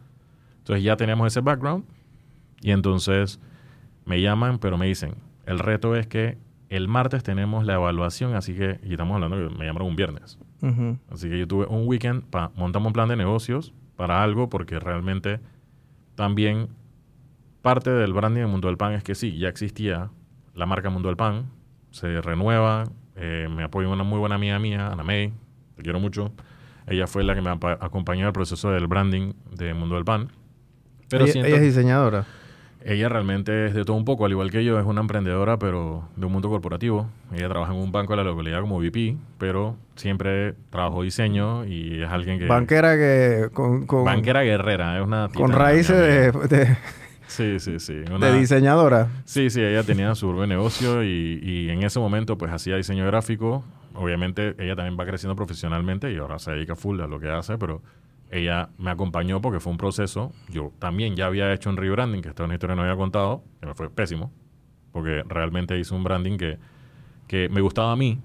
[0.60, 1.86] Entonces ya tenemos ese background
[2.62, 3.40] y entonces
[4.06, 6.38] me llaman, pero me dicen, el reto es que
[6.70, 10.40] el martes tenemos la evaluación, así que, y estamos hablando que me llamaron un viernes.
[11.12, 14.80] Así que yo tuve un weekend para montar un plan de negocios para algo, porque
[14.80, 15.40] realmente
[16.16, 16.70] también
[17.62, 20.10] parte del branding del Mundo del Pan es que sí, ya existía
[20.54, 21.50] la marca Mundo del Pan,
[21.92, 25.34] se renueva, eh, me apoya una muy buena amiga mía, Ana May,
[25.76, 26.32] te quiero mucho.
[26.88, 30.30] Ella fue la que me acompañó en el proceso del branding de Mundo del Pan.
[31.10, 32.26] Pero ella, es diseñadora.
[32.86, 36.10] Ella realmente es de todo un poco, al igual que yo, es una emprendedora, pero
[36.18, 37.08] de un mundo corporativo.
[37.34, 42.02] Ella trabaja en un banco de la localidad como VP, pero siempre trabajó diseño y
[42.02, 42.46] es alguien que...
[42.46, 43.50] Banquera que...
[43.54, 45.30] Con, banquera guerrera, es una...
[45.30, 45.98] Con raíces
[46.50, 46.78] de,
[47.28, 47.94] Sí, sí, sí.
[47.94, 49.08] de diseñadora.
[49.24, 53.06] Sí, sí, ella tenía su propio negocio y, y en ese momento pues hacía diseño
[53.08, 53.64] gráfico.
[53.96, 57.58] Obviamente ella también va creciendo profesionalmente y ahora se dedica full a lo que hace,
[57.58, 57.82] pero
[58.32, 60.32] ella me acompañó porque fue un proceso.
[60.50, 62.98] Yo también ya había hecho un rebranding, que esta es una historia que no había
[62.98, 64.32] contado, que me fue pésimo,
[64.92, 66.58] porque realmente hice un branding que,
[67.28, 68.20] que me gustaba a mí,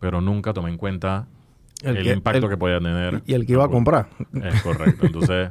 [0.00, 1.26] pero nunca tomé en cuenta
[1.82, 3.22] el, impacto que podía tener.
[3.26, 4.08] Y el que iba a comprar.
[4.42, 5.06] Es correcto.
[5.06, 5.50] Entonces,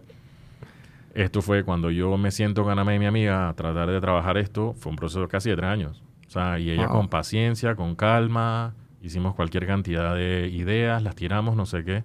[1.13, 4.37] esto fue cuando yo me siento con Ana y mi amiga a tratar de trabajar
[4.37, 6.03] esto, fue un proceso casi de tres años.
[6.27, 11.55] O sea, y ella con paciencia, con calma, hicimos cualquier cantidad de ideas, las tiramos,
[11.55, 12.03] no sé qué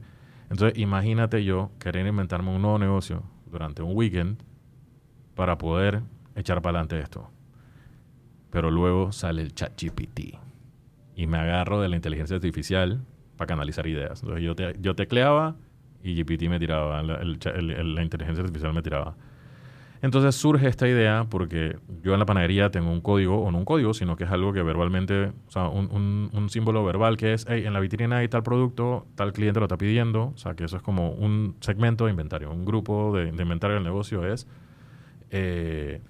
[0.51, 4.39] entonces, imagínate yo querer inventarme un nuevo negocio durante un weekend
[5.35, 6.03] para poder
[6.35, 7.31] echar para adelante esto.
[8.51, 10.39] Pero luego sale el chat GPT
[11.17, 13.05] y me agarro de la inteligencia artificial
[13.37, 14.23] para canalizar ideas.
[14.23, 15.57] Entonces, yo, te, yo tecleaba
[16.03, 19.17] y GPT me tiraba, la inteligencia artificial me tiraba.
[20.07, 23.65] Entonces surge esta idea porque yo en la panadería tengo un código, o no un
[23.65, 27.45] código, sino que es algo que verbalmente, o sea, un, un, símbolo verbal que es,
[27.49, 30.63] hey, en la vitrina hay tal producto, tal cliente lo está pidiendo, o sea, que
[30.63, 34.47] eso es como un segmento de inventario, un grupo de, inventario del negocio es
[35.31, 36.01] eh,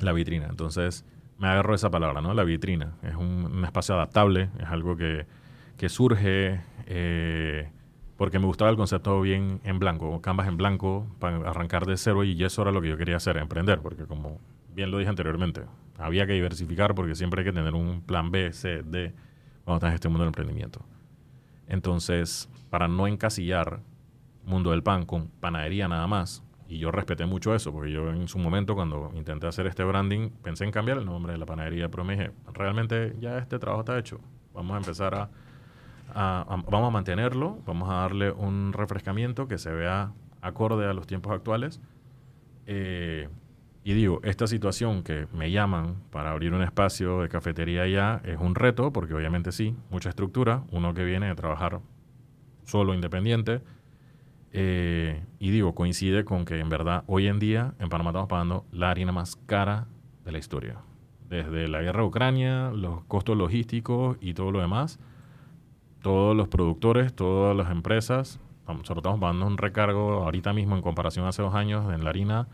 [0.00, 0.48] la vitrina.
[0.50, 1.06] Entonces
[1.38, 2.34] me agarro esa palabra, ¿no?
[2.34, 2.96] La vitrina.
[3.02, 5.24] Es un, espacio adaptable, es algo que,
[5.78, 6.60] que surge...
[6.86, 7.70] Eh,
[8.22, 12.22] porque me gustaba el concepto bien en blanco, canvas en blanco, para arrancar de cero
[12.22, 14.38] y eso era lo que yo quería hacer, emprender, porque como
[14.72, 15.62] bien lo dije anteriormente,
[15.98, 19.12] había que diversificar porque siempre hay que tener un plan B, C, D
[19.64, 20.86] cuando estás en este mundo del emprendimiento.
[21.66, 23.80] Entonces, para no encasillar
[24.44, 28.28] mundo del pan con panadería nada más, y yo respeté mucho eso, porque yo en
[28.28, 31.88] su momento cuando intenté hacer este branding, pensé en cambiar el nombre de la panadería,
[31.88, 34.20] pero me dije, realmente ya este trabajo está hecho,
[34.54, 35.28] vamos a empezar a
[36.14, 41.32] vamos a mantenerlo, vamos a darle un refrescamiento que se vea acorde a los tiempos
[41.32, 41.80] actuales.
[42.66, 43.28] Eh,
[43.84, 48.38] y digo, esta situación que me llaman para abrir un espacio de cafetería ya es
[48.38, 51.80] un reto, porque obviamente sí, mucha estructura, uno que viene de trabajar
[52.64, 53.60] solo, independiente.
[54.52, 58.66] Eh, y digo, coincide con que en verdad hoy en día en Panamá estamos pagando
[58.70, 59.86] la harina más cara
[60.24, 60.76] de la historia.
[61.28, 65.00] Desde la guerra de Ucrania, los costos logísticos y todo lo demás
[66.02, 71.26] todos los productores, todas las empresas, nosotros estamos pagando un recargo ahorita mismo en comparación
[71.26, 72.48] a hace dos años en la harina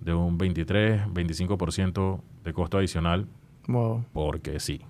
[0.00, 3.26] de un 23, 25% de costo adicional.
[4.12, 4.82] Porque sí.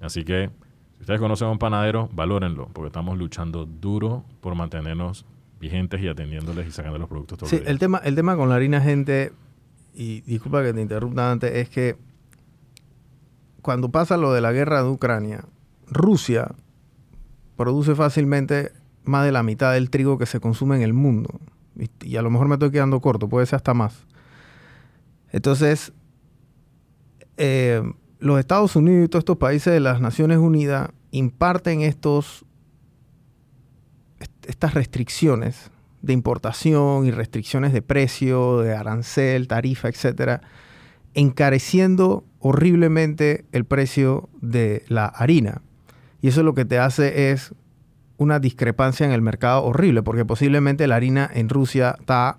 [0.00, 0.50] Así que,
[0.96, 5.24] si ustedes conocen a un panadero, valórenlo, porque estamos luchando duro por mantenernos
[5.58, 8.56] vigentes y atendiéndoles y sacando los productos todos Sí, el tema, el tema con la
[8.56, 9.32] harina, gente,
[9.94, 11.96] y disculpa que te interrumpa antes, es que
[13.62, 15.44] cuando pasa lo de la guerra de Ucrania,
[15.86, 16.54] Rusia
[17.56, 18.72] produce fácilmente
[19.04, 21.40] más de la mitad del trigo que se consume en el mundo.
[22.02, 24.06] Y a lo mejor me estoy quedando corto, puede ser hasta más.
[25.30, 25.92] Entonces,
[27.36, 27.82] eh,
[28.18, 32.44] los Estados Unidos y todos estos países de las Naciones Unidas imparten estos,
[34.46, 35.70] estas restricciones
[36.02, 40.42] de importación y restricciones de precio, de arancel, tarifa, etcétera,
[41.14, 45.62] encareciendo horriblemente el precio de la harina.
[46.22, 47.54] Y eso lo que te hace es
[48.16, 52.38] una discrepancia en el mercado horrible, porque posiblemente la harina en Rusia está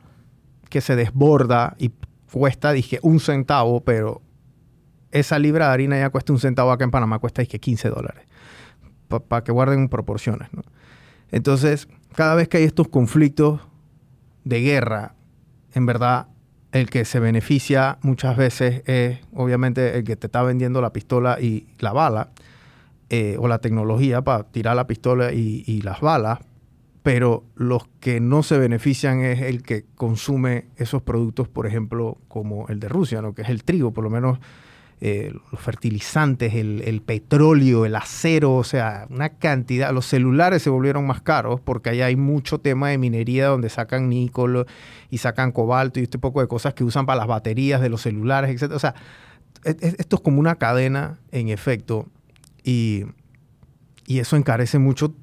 [0.70, 1.92] que se desborda y
[2.32, 4.22] cuesta, dije, un centavo, pero
[5.12, 8.26] esa libra de harina ya cuesta un centavo, acá en Panamá cuesta, dije, 15 dólares,
[9.28, 10.50] para que guarden proporciones.
[11.32, 13.62] Entonces, cada vez que hay estos conflictos
[14.46, 15.16] de guerra,
[15.74, 16.28] en verdad,
[16.72, 21.40] el que se beneficia muchas veces es, obviamente, el que te está vendiendo la pistola
[21.40, 22.32] y la bala,
[23.16, 26.40] eh, o la tecnología para tirar la pistola y, las balas,
[27.04, 32.68] pero los que no se benefician es el que consume esos productos, por ejemplo, como
[32.70, 33.36] el de Rusia, ¿no?
[33.36, 34.40] que es el trigo, por lo menos
[35.00, 39.94] eh, los fertilizantes, el, petróleo, el acero, o sea, una cantidad.
[39.94, 44.10] Los celulares se volvieron más caros porque ahí hay mucho tema de minería donde sacan
[44.10, 44.66] níquel
[45.12, 48.02] y sacan cobalto y este poco de cosas que usan para las baterías de los
[48.02, 48.72] celulares, etc.
[48.72, 48.96] O sea,
[49.64, 52.08] esto es como una cadena, en efecto,
[52.64, 53.06] y,
[54.08, 55.16] eso encarece mucho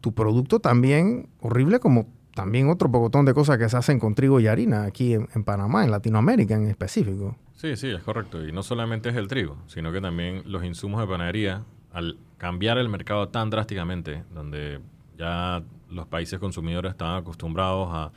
[0.00, 4.40] tu producto también, horrible como también otro pocotón de cosas que se hacen con trigo
[4.40, 7.36] y harina aquí en, Panamá, en Latinoamérica en específico.
[7.56, 8.46] Sí, sí, es correcto.
[8.46, 12.78] Y no solamente es el trigo, sino que también los insumos de panadería, al cambiar
[12.78, 14.80] el mercado tan drásticamente, donde
[15.18, 18.12] ya los países consumidores están acostumbrados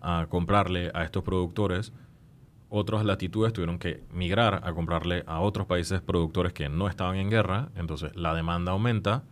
[0.00, 1.92] a comprarle a estos productores,
[2.70, 7.28] otras latitudes tuvieron que migrar a comprarle a otros países productores que no estaban en
[7.28, 9.24] guerra, entonces la demanda aumenta.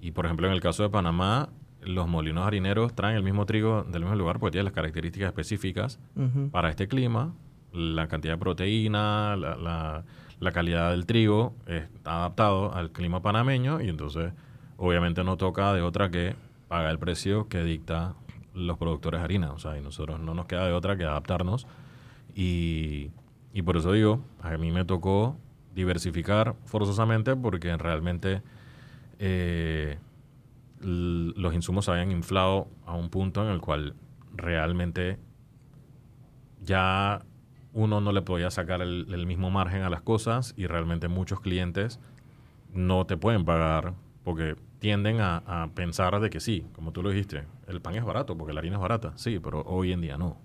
[0.00, 1.48] Y por ejemplo en el caso de Panamá
[1.80, 5.98] los molinos harineros traen el mismo trigo del mismo lugar porque tiene las características específicas
[6.50, 7.34] para este clima,
[7.72, 10.04] la cantidad de proteína, la,
[10.38, 14.32] la, calidad del trigo está adaptado al clima panameño y entonces
[14.76, 16.36] obviamente no toca de otra que
[16.68, 18.14] pagar el precio que dicta
[18.54, 21.66] los productores de harina, o sea, y nosotros no nos queda de otra que adaptarnos
[22.34, 23.10] y,
[23.52, 25.36] y por eso digo, a mí me tocó
[25.74, 28.42] diversificar forzosamente porque realmente
[29.18, 29.98] eh,
[30.80, 33.94] los insumos se habían inflado a un punto en el cual
[34.34, 35.18] realmente
[36.64, 37.22] ya
[37.72, 42.00] uno no le podía sacar el, mismo margen a las cosas y realmente muchos clientes
[42.72, 47.44] no te pueden pagar porque tienden a, pensar de que sí, como tú lo dijiste,
[47.68, 50.36] el pan es barato porque la harina es barata, sí, pero hoy en día no.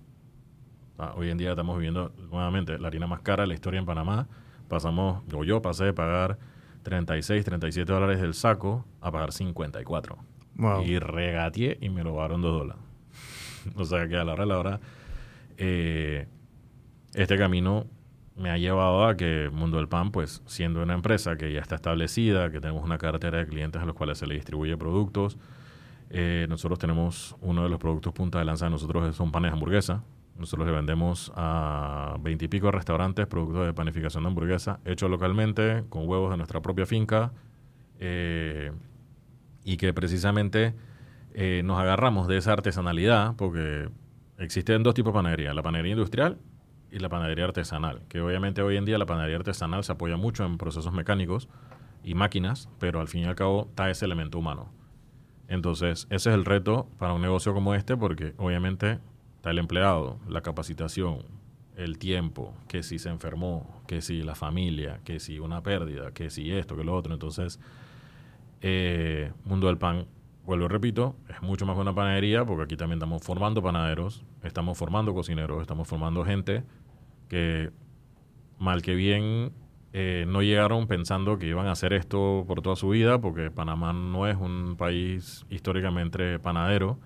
[1.15, 4.27] Hoy en día estamos viviendo nuevamente la harina más cara de la historia en Panamá.
[4.67, 6.37] Pasamos, o yo pasé de pagar
[6.83, 10.17] 36, 37 dólares del saco a pagar 54.
[10.85, 12.83] Y regateé y me lo bajaron 2 dólares.
[13.75, 14.79] o sea que a la hora de la hora,
[15.57, 16.27] eh,
[17.13, 17.85] este camino
[18.35, 21.75] me ha llevado a que Mundo del Pan, pues siendo una empresa que ya está
[21.75, 25.37] establecida, que tenemos una cartera de clientes a los cuales se le distribuye productos,
[26.09, 29.53] eh, nosotros tenemos uno de los productos punta de lanza de nosotros son panes de
[29.53, 30.03] hamburguesa.
[30.37, 36.29] Nosotros le vendemos a veintipico restaurantes productos de panificación de hamburguesa hechos localmente con huevos
[36.31, 37.31] de nuestra propia finca
[37.99, 38.71] eh,
[39.63, 40.75] y que precisamente
[41.33, 43.89] eh, nos agarramos de esa artesanalidad porque
[44.37, 46.37] existen dos tipos de panadería, la panadería industrial
[46.91, 50.45] y la panadería artesanal, que obviamente hoy en día la panadería artesanal se apoya mucho
[50.45, 51.49] en procesos mecánicos
[52.03, 54.71] y máquinas, pero al fin y al cabo está ese elemento humano.
[55.47, 58.99] Entonces, ese es el reto para un negocio como este porque obviamente
[59.51, 61.19] el empleado, la capacitación,
[61.75, 66.29] el tiempo, que si se enfermó, que si la familia, que si una pérdida, que
[66.29, 67.13] si esto, que lo otro.
[67.13, 67.59] Entonces,
[68.61, 70.07] eh, Mundo del Pan,
[70.45, 74.23] vuelvo y repito, es mucho más que una panadería porque aquí también estamos formando panaderos,
[74.43, 76.63] estamos formando cocineros, estamos formando gente
[77.29, 77.69] que
[78.57, 79.51] mal que bien
[79.93, 83.93] eh, no llegaron pensando que iban a hacer esto por toda su vida porque Panamá
[83.93, 86.97] no es un país históricamente panadero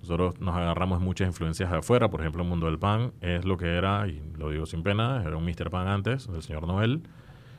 [0.00, 3.56] nosotros nos agarramos muchas influencias de afuera, por ejemplo, el mundo del pan es lo
[3.56, 5.70] que era, y lo digo sin pena, era un Mr.
[5.70, 7.02] Pan antes, del señor Noel,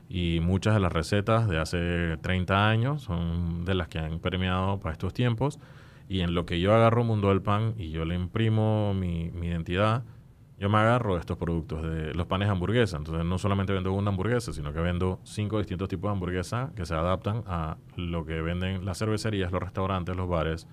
[0.10, 4.80] y muchas de las recetas de hace 30 años son de las que han permeado
[4.80, 5.60] para estos tiempos,
[6.10, 9.48] y en lo que yo agarro mundo del pan y yo le imprimo mi, mi
[9.48, 10.04] identidad,
[10.60, 12.98] yo me agarro de estos productos, de los panes hamburguesa.
[12.98, 16.86] Entonces no solamente vendo una hamburguesa, sino que vendo cinco distintos tipos de hamburguesa que
[16.86, 20.68] se adaptan a lo que venden las cervecerías, los restaurantes, los bares,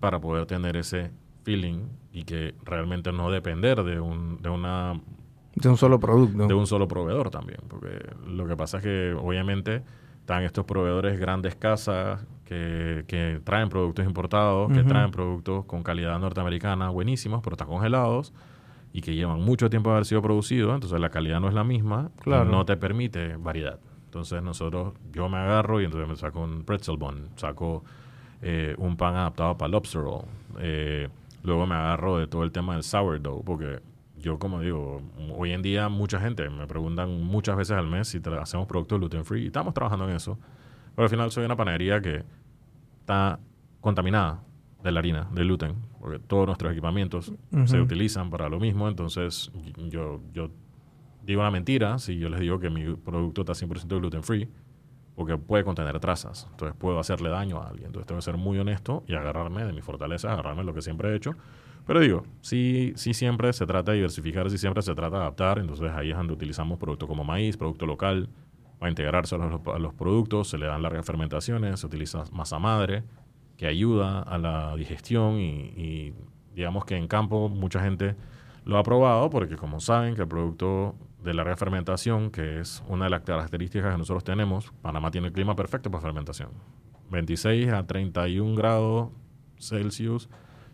[0.00, 1.10] para poder tener ese
[1.44, 5.00] feeling y que realmente no depender de un, de una
[5.56, 6.46] de un solo producto.
[6.46, 7.60] De un solo proveedor también.
[7.68, 9.82] Porque lo que pasa es que obviamente
[10.20, 16.18] están estos proveedores grandes casas que, que traen productos importados, que traen productos con calidad
[16.18, 18.32] norteamericana buenísimos, pero están congelados
[18.92, 20.74] y que llevan mucho tiempo de haber sido producidos.
[20.74, 22.10] Entonces la calidad no es la misma.
[22.20, 22.50] Claro.
[22.50, 23.78] No te permite variedad.
[24.06, 27.84] Entonces nosotros, yo me agarro y entonces me saco un pretzel bun, saco
[28.46, 30.26] eh, un pan adaptado para lobster roll.
[30.58, 31.08] Eh,
[31.42, 33.80] luego me agarro de todo el tema del sourdough, porque
[34.18, 35.00] yo, como digo,
[35.34, 39.24] hoy en día mucha gente me preguntan muchas veces al mes si hacemos productos gluten
[39.24, 40.38] free y estamos trabajando en eso.
[40.94, 42.22] Pero al final soy una panadería que
[43.00, 43.40] está
[43.80, 44.42] contaminada
[44.82, 47.32] de la harina, del gluten, porque todos nuestros equipamientos
[47.64, 48.88] se utilizan para lo mismo.
[48.88, 49.50] Entonces,
[49.88, 50.50] yo, yo
[51.24, 54.50] digo una mentira si yo les digo que mi producto está 100% gluten free
[55.14, 56.46] porque puede contener trazas.
[56.50, 57.86] Entonces puedo hacerle daño a alguien.
[57.86, 60.82] Entonces tengo que ser muy honesto y agarrarme de mi fortaleza, agarrarme de lo que
[60.82, 61.32] siempre he hecho.
[61.86, 65.58] Pero digo, sí, sí siempre se trata de diversificar, sí siempre se trata de adaptar.
[65.58, 68.28] Entonces ahí es donde utilizamos productos como maíz, producto local,
[68.78, 73.04] para integrarse a los, productos, se le dan largas fermentaciones, se utiliza masa madre,
[73.56, 76.14] que ayuda a la digestión y, y
[76.54, 78.16] digamos que en campo mucha gente
[78.64, 83.04] lo ha probado porque como saben que el producto de larga fermentación, que es una
[83.04, 84.72] de las características que nosotros tenemos.
[84.82, 86.50] Panamá tiene el clima perfecto para fermentación.
[87.10, 89.10] 26 a 31 grados
[89.58, 90.28] Celsius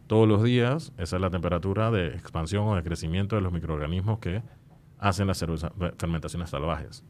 [0.06, 0.92] todos los días.
[0.98, 4.42] Esa es la temperatura de expansión o de crecimiento de los microorganismos que
[4.98, 5.44] hacen las
[5.98, 7.04] fermentaciones salvajes.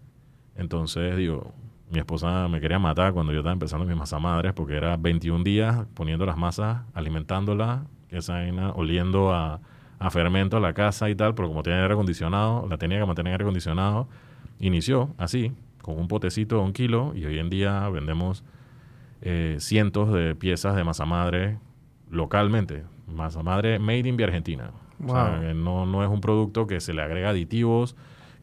[0.55, 1.55] Entonces, digo,
[1.91, 5.43] mi esposa me quería matar cuando yo estaba empezando mis masa madres porque era 21
[5.43, 9.61] días poniendo las masas, alimentándolas, esa vaina oliendo a
[10.01, 13.07] a fermento a la casa y tal, pero como tenía aire acondicionado, la tenía que
[13.07, 14.09] mantener aire acondicionado,
[14.59, 18.43] inició así, con un potecito de un kilo, y hoy en día vendemos
[19.21, 21.59] eh, cientos de piezas de masa madre
[22.11, 22.85] localmente.
[23.07, 24.71] Masa madre made in Argentina.
[25.05, 27.95] O sea, no, no es un producto que se le agrega aditivos,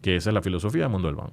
[0.01, 1.31] que esa es la filosofía del mundo del pan.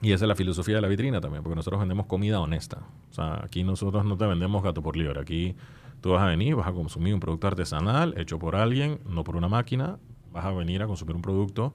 [0.00, 2.82] Y esa es la filosofía de la vitrina también, porque nosotros vendemos comida honesta.
[3.10, 5.20] O sea, aquí nosotros no te vendemos gato por liebre.
[5.20, 5.56] Aquí
[6.00, 9.36] tú vas a venir, vas a consumir un producto artesanal hecho por alguien, no por
[9.36, 9.98] una máquina.
[10.32, 11.74] Vas a venir a consumir un producto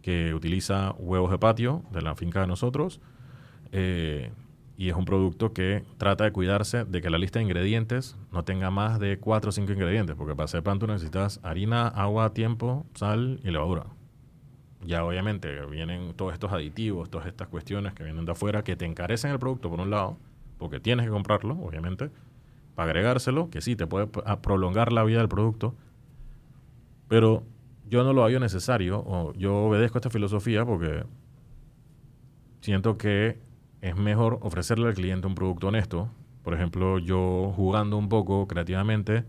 [0.00, 3.00] que utiliza huevos de patio de la finca de nosotros.
[3.72, 4.30] Eh,
[4.78, 8.44] y es un producto que trata de cuidarse de que la lista de ingredientes no
[8.44, 12.32] tenga más de 4 o 5 ingredientes, porque para hacer pan tú necesitas harina, agua,
[12.34, 13.86] tiempo, sal y levadura.
[14.86, 18.84] Ya obviamente vienen todos estos aditivos, todas estas cuestiones que vienen de afuera que te
[18.84, 20.16] encarecen el producto por un lado,
[20.58, 22.10] porque tienes que comprarlo, obviamente,
[22.74, 25.74] para agregárselo, que sí, te puede prolongar la vida del producto,
[27.08, 27.42] pero
[27.88, 31.04] yo no lo hallo necesario, o yo obedezco esta filosofía porque
[32.60, 33.38] siento que
[33.80, 36.10] es mejor ofrecerle al cliente un producto honesto.
[36.42, 39.24] Por ejemplo, yo jugando un poco creativamente,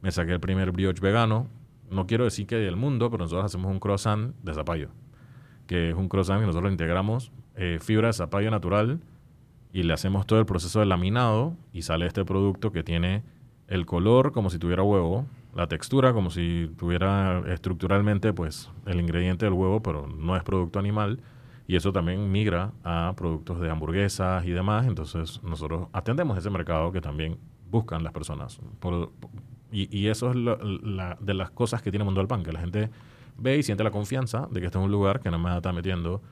[0.00, 1.48] me saqué el primer brioche vegano.
[1.90, 4.88] No quiero decir que del mundo, pero nosotros hacemos un croissant de zapallo,
[5.66, 9.00] que es un croissant que nosotros integramos eh, fibra de zapallo natural
[9.72, 13.22] y le hacemos todo el proceso de laminado y sale este producto que tiene
[13.68, 19.46] el color como si tuviera huevo, la textura como si tuviera estructuralmente pues el ingrediente
[19.46, 21.20] del huevo, pero no es producto animal
[21.66, 24.86] y eso también migra a productos de hamburguesas y demás.
[24.86, 27.38] Entonces nosotros atendemos ese mercado que también
[27.70, 28.60] buscan las personas.
[29.70, 32.90] y, eso es la, de las cosas que tiene Mundo del Pan, que la gente
[33.42, 35.72] ve y siente la confianza de que este es un lugar que no me está
[35.72, 36.22] metiendo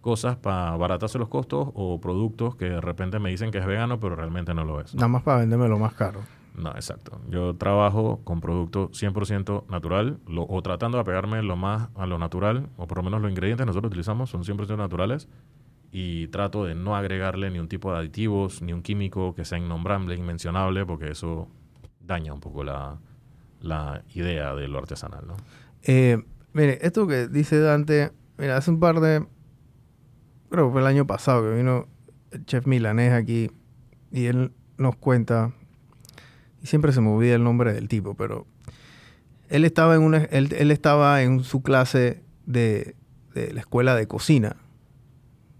[0.00, 3.98] cosas para abaratarse los costos o productos que de repente me dicen que es vegano,
[3.98, 4.94] pero realmente no lo es.
[4.94, 6.20] Nada más para venderme lo más caro.
[6.54, 7.20] No, exacto.
[7.28, 12.68] Yo trabajo con producto 100% natural o tratando de apegarme lo más a lo natural,
[12.76, 15.28] o por lo menos los ingredientes que nosotros utilizamos son 100% naturales
[15.90, 19.58] y trato de no agregarle ni un tipo de aditivos, ni un químico que sea
[19.58, 21.48] innombrable, inmencionable, porque eso
[22.00, 22.98] daña un poco la,
[24.12, 25.36] idea de lo artesanal, ¿no?
[25.82, 26.22] Eh,
[26.54, 29.26] mire, esto que dice Dante, mira, hace un par de,
[30.50, 31.86] creo que fue el año pasado que vino
[32.30, 33.50] el chef milanés aquí
[34.10, 35.52] y él nos cuenta
[36.62, 38.46] y siempre se me olvida el nombre del tipo, pero
[39.50, 42.96] él estaba en, una, él, estaba en su clase de,
[43.34, 44.56] la escuela de cocina,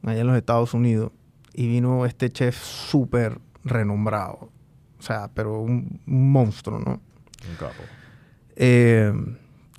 [0.03, 1.13] allá en los Estados Unidos,
[1.53, 4.51] y vino este chef súper renombrado.
[4.99, 6.93] O sea, pero un, monstruo, ¿no?
[6.93, 7.83] Un capo.
[8.57, 9.13] Eh,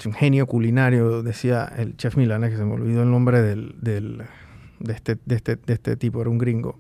[0.06, 4.94] un genio culinario, decía el chef milanés, que se me olvidó el nombre del, de,
[4.94, 6.80] este, de, este, de este tipo, era un gringo.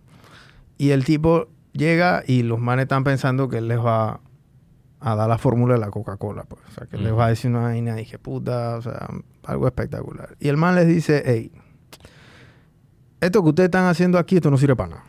[0.77, 4.19] Y el tipo llega y los manes están pensando que él les va
[4.99, 6.43] a dar la fórmula de la Coca-Cola.
[6.43, 6.61] Pues.
[6.67, 9.07] O sea, que les va a decir una vaina dije, puta, o sea,
[9.43, 10.35] algo espectacular.
[10.39, 11.51] Y el man les dice, hey,
[13.21, 15.03] esto que ustedes están haciendo aquí, esto no sirve para nada.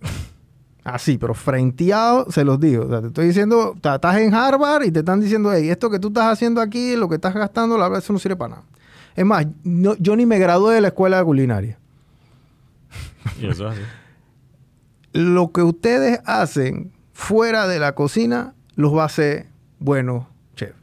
[0.84, 2.84] Así, pero frenteado se los digo.
[2.84, 5.98] O sea, te estoy diciendo, estás en Harvard y te están diciendo, hey, esto que
[5.98, 8.64] tú estás haciendo aquí, lo que estás gastando, la verdad, eso no sirve para nada.
[9.16, 11.78] Es más, yo ni me gradué de la escuela de culinaria.
[13.40, 13.82] Y eso es así.
[15.14, 19.46] Lo que ustedes hacen fuera de la cocina los va a hacer
[19.78, 20.74] buenos chef.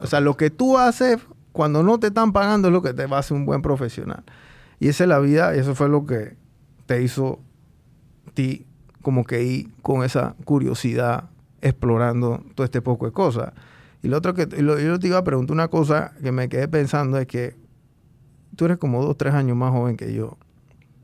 [0.00, 1.18] O sea, lo que tú haces
[1.52, 4.24] cuando no te están pagando es lo que te va a hacer un buen profesional.
[4.80, 6.36] Y esa es la vida, y eso fue lo que
[6.86, 7.38] te hizo
[8.34, 8.66] ti
[9.06, 11.30] como que ir con esa curiosidad
[11.60, 13.52] explorando todo este poco de cosas.
[14.02, 17.16] Y lo otro que yo te iba a preguntar una cosa que me quedé pensando
[17.16, 17.54] es que
[18.56, 20.36] tú eres como dos, tres años más joven que yo.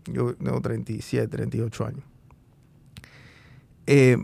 [0.07, 2.03] Yo tengo 37, 38 años.
[3.86, 4.16] Eh,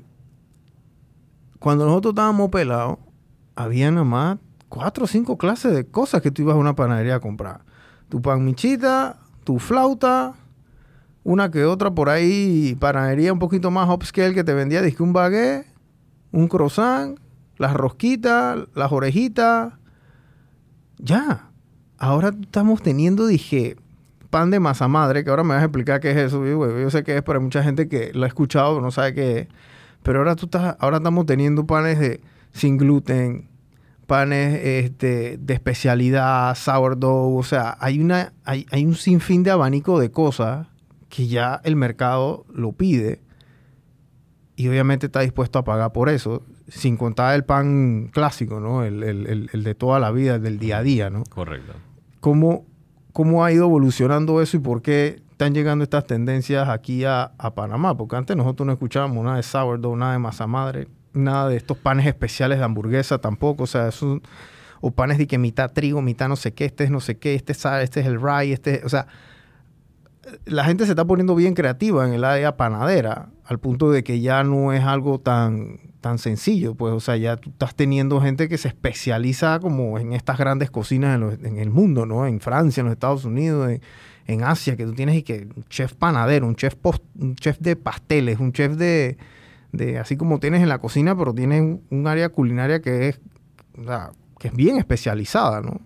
[1.61, 2.99] cuando nosotros estábamos pelados,
[3.55, 7.15] había nada más cuatro o cinco clases de cosas que tú ibas a una panadería
[7.15, 7.61] a comprar.
[8.09, 10.35] Tu pan michita, tu flauta,
[11.29, 15.13] una que otra por ahí, panadería un poquito más upscale que te vendía, dije un
[15.13, 15.67] baguette,
[16.33, 17.19] un croissant,
[17.59, 19.75] las rosquitas, las orejitas.
[20.97, 21.51] Ya.
[21.99, 23.77] Ahora estamos teniendo, dije,
[24.31, 26.47] pan de masa madre, que ahora me vas a explicar qué es eso.
[26.47, 29.39] Yo, yo sé que es, hay mucha gente que lo ha escuchado, no sabe qué
[29.41, 29.49] es.
[30.03, 32.23] Pero ahora tú estás, ahora estamos teniendo panes de
[32.53, 33.51] sin gluten,
[34.07, 40.01] panes este, de especialidad, sourdough, o sea, hay una, hay, hay un sinfín de abanico
[40.01, 40.69] de cosas
[41.09, 43.21] que ya el mercado lo pide
[44.57, 48.83] y obviamente está dispuesto a pagar por eso, sin contar el pan clásico, ¿no?
[48.83, 51.23] El, el, el, de toda la vida, el del día a día, ¿no?
[51.25, 51.75] Correcto.
[52.21, 52.67] ¿Cómo,
[53.13, 57.97] ¿Cómo ha ido evolucionando eso y por qué están llegando estas tendencias aquí a, Panamá,
[57.97, 61.79] porque antes nosotros no escuchábamos nada de sourdough, nada de masa madre, nada de estos
[61.79, 63.91] panes especiales de hamburguesa tampoco, o sea,
[64.81, 67.37] o panes de que mitad trigo, mitad no sé qué, este es no sé qué,
[67.37, 69.07] este es, este es el rye, este, o sea,
[70.45, 74.21] la gente se está poniendo bien creativa en el área panadera, al punto de que
[74.21, 78.49] ya no es algo tan tan sencillo, pues, o sea, ya tú estás teniendo gente
[78.49, 82.27] que se especializa como en estas grandes cocinas en, el mundo, ¿no?
[82.27, 83.81] En Francia, en los Estados Unidos,
[84.27, 86.77] en, Asia, que tú tienes y que un chef panadero, un chef,
[87.19, 89.17] un chef de pasteles, un chef de,
[89.73, 93.21] de, así como tienes en la cocina, pero tienes un área culinaria que es,
[94.39, 95.81] que es bien especializada, ¿no?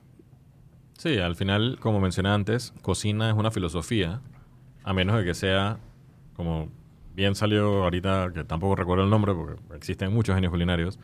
[1.02, 4.20] Sí, al final, como mencioné antes, cocina es una filosofía,
[4.84, 5.80] a menos de que sea
[6.36, 6.68] como
[7.12, 11.00] bien salió ahorita, que tampoco recuerdo el nombre porque existen muchos genios culinarios,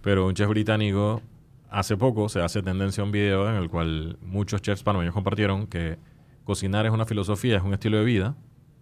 [0.00, 1.20] pero un chef británico
[1.68, 5.66] hace poco se hace tendencia a un video en el cual muchos chefs panameños compartieron
[5.66, 5.98] que
[6.44, 8.36] cocinar es una filosofía, es un estilo de vida,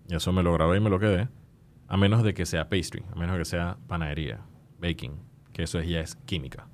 [0.08, 1.26] y eso me lo grabé y me lo quedé,
[1.88, 4.38] a menos de que sea pastry, a menos de que sea panadería,
[4.80, 5.16] baking,
[5.52, 6.68] que eso ya es química.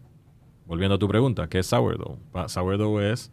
[0.66, 2.18] Volviendo a tu pregunta, ¿qué es sourdough?
[2.48, 3.32] Sourdough es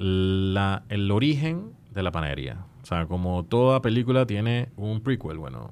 [0.00, 2.64] el origen de la panadería.
[2.82, 5.70] O sea, como toda película tiene un prequel, bueno,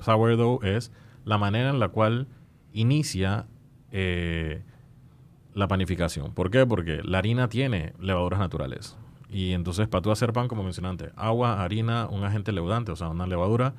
[0.00, 0.92] Sourdough es
[1.24, 2.26] la manera en la cual
[2.72, 3.46] inicia
[3.92, 4.62] eh,
[5.54, 6.32] la panificación.
[6.32, 6.66] ¿Por qué?
[6.66, 8.96] Porque la harina tiene levaduras naturales.
[9.30, 12.96] Y entonces para tú hacer pan, como mencioné antes, agua, harina, un agente leudante, o
[12.96, 13.74] sea, una levadura,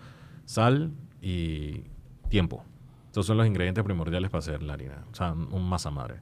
[0.45, 0.91] sal
[1.21, 1.83] y
[2.29, 2.63] tiempo.
[3.07, 6.21] Estos son los ingredientes primordiales para hacer la harina, o sea, un masa madre.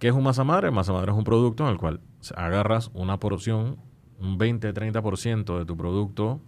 [0.00, 0.72] ¿Qué es un masa madre?
[0.72, 2.00] Masa madre es un producto en el cual
[2.34, 3.76] agarras una porción
[4.18, 6.40] un 20-30% de tu producto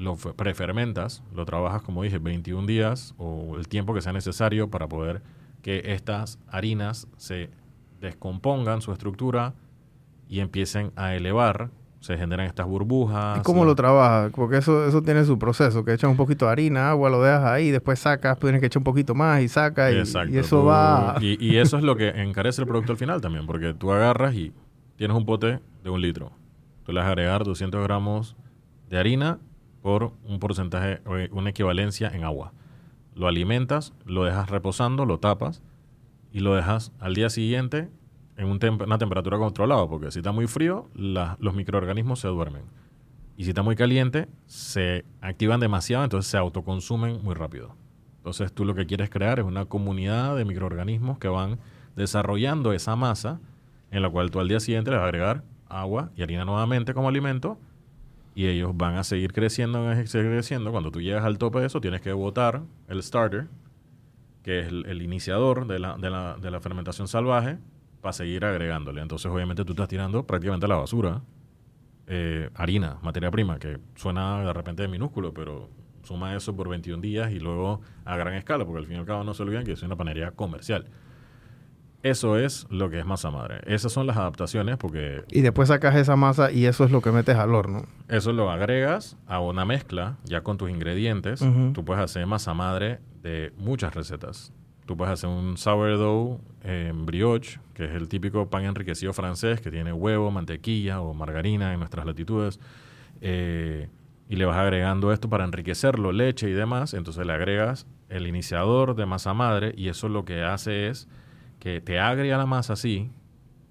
[0.00, 4.88] lo prefermentas, lo trabajas, como dije, 21 días o el tiempo que sea necesario para
[4.88, 5.22] poder
[5.60, 7.50] que estas harinas se
[8.00, 9.52] descompongan su estructura
[10.26, 11.70] y empiecen a elevar,
[12.00, 13.38] se generan estas burbujas.
[13.38, 14.32] ¿Y cómo lo trabajas?
[14.34, 17.44] Porque eso, eso tiene su proceso, que echas un poquito de harina, agua, lo dejas
[17.44, 21.16] ahí, después sacas, tienes que echar un poquito más y sacas y, eso va...
[21.20, 24.34] Y, y eso es lo que encarece el producto al final también, porque tú agarras
[24.34, 24.52] y
[24.96, 26.32] tienes un pote de un litro
[26.84, 28.36] tú le vas a agregar 200 gramos
[28.88, 29.38] de harina
[29.82, 32.52] por un porcentaje, una equivalencia en agua.
[33.14, 35.62] Lo alimentas, lo dejas reposando, lo tapas
[36.32, 37.88] y lo dejas al día siguiente
[38.40, 42.62] en una temperatura controlada, porque si está muy frío, los microorganismos se duermen.
[43.36, 47.76] Y si está muy caliente, se activan demasiado, entonces se autoconsumen muy rápido.
[48.16, 51.58] Entonces tú lo que quieres crear es una comunidad de microorganismos que van
[51.96, 53.40] desarrollando esa masa
[53.90, 56.94] en la cual tú al día siguiente le vas a agregar agua y harina nuevamente
[56.94, 57.58] como alimento
[58.34, 60.70] y ellos van a seguir creciendo, creciendo.
[60.70, 63.48] Cuando tú llegas al tope de eso, tienes que botar el starter,
[64.42, 67.58] que es el, iniciador de la, de, la, de la, fermentación salvaje,
[68.00, 69.02] para seguir agregándole.
[69.02, 71.22] Entonces, obviamente, tú estás tirando prácticamente a la basura
[72.06, 75.68] eh, harina, materia prima, que suena de repente de minúsculo, pero
[76.02, 79.06] suma eso por 21 días y luego a gran escala, porque al fin y al
[79.06, 80.86] cabo no se olviden que es una panería comercial.
[82.02, 83.60] Eso es lo que es masa madre.
[83.66, 85.22] Esas son las adaptaciones porque...
[85.30, 87.84] Y después sacas esa masa y eso es lo que metes al horno.
[88.08, 91.44] Eso lo agregas a una mezcla ya con tus ingredientes.
[91.74, 94.50] Tú puedes hacer masa madre de muchas recetas.
[94.90, 99.70] Tú puedes hacer un sourdough en brioche, que es el típico pan enriquecido francés que
[99.70, 102.58] tiene huevo, mantequilla o margarina en nuestras latitudes.
[103.20, 103.88] Eh,
[104.28, 106.92] y le vas agregando esto para enriquecerlo, leche y demás.
[106.94, 111.06] Entonces le agregas el iniciador de masa madre y eso lo que hace es
[111.60, 113.12] que te agria la masa, sí,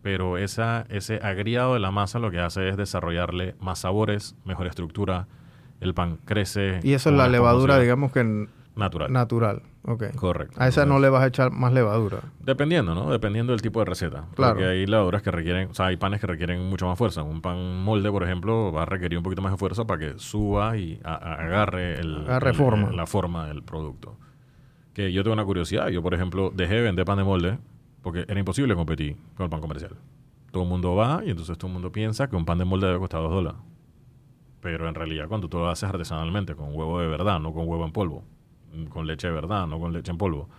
[0.01, 4.67] pero esa, ese agriado de la masa lo que hace es desarrollarle más sabores, mejor
[4.67, 5.27] estructura,
[5.81, 6.79] el pan crece.
[6.81, 8.47] Y eso es la levadura, digamos que...
[8.79, 9.11] Natural.
[9.11, 10.15] Natural, ok.
[10.15, 10.55] Correcto.
[10.59, 12.19] A esa no le vas a echar más levadura.
[12.39, 13.11] Dependiendo, ¿no?
[13.11, 14.25] Dependiendo del tipo de receta.
[14.35, 14.55] Claro.
[14.55, 17.23] Porque hay levaduras que requieren, o sea, hay panes que requieren mucho más fuerza.
[17.23, 20.19] Un pan molde, por ejemplo, va a requerir un poquito más de fuerza para que
[20.19, 22.91] suba y agarre, el, agarre forma.
[22.91, 24.17] la forma del producto.
[24.93, 25.89] Que yo tengo una curiosidad.
[25.89, 27.59] Yo, por ejemplo, dejé de vender pan de molde
[28.01, 29.91] porque era imposible competir con el pan comercial.
[30.51, 32.87] Todo el mundo va y entonces todo el mundo piensa que un pan de molde
[32.87, 33.59] debe costar dos dólares.
[34.61, 37.85] Pero en realidad cuando tú lo haces artesanalmente, con huevo de verdad, no con huevo
[37.85, 38.23] en polvo,
[38.89, 40.49] con leche de verdad, no con leche en polvo,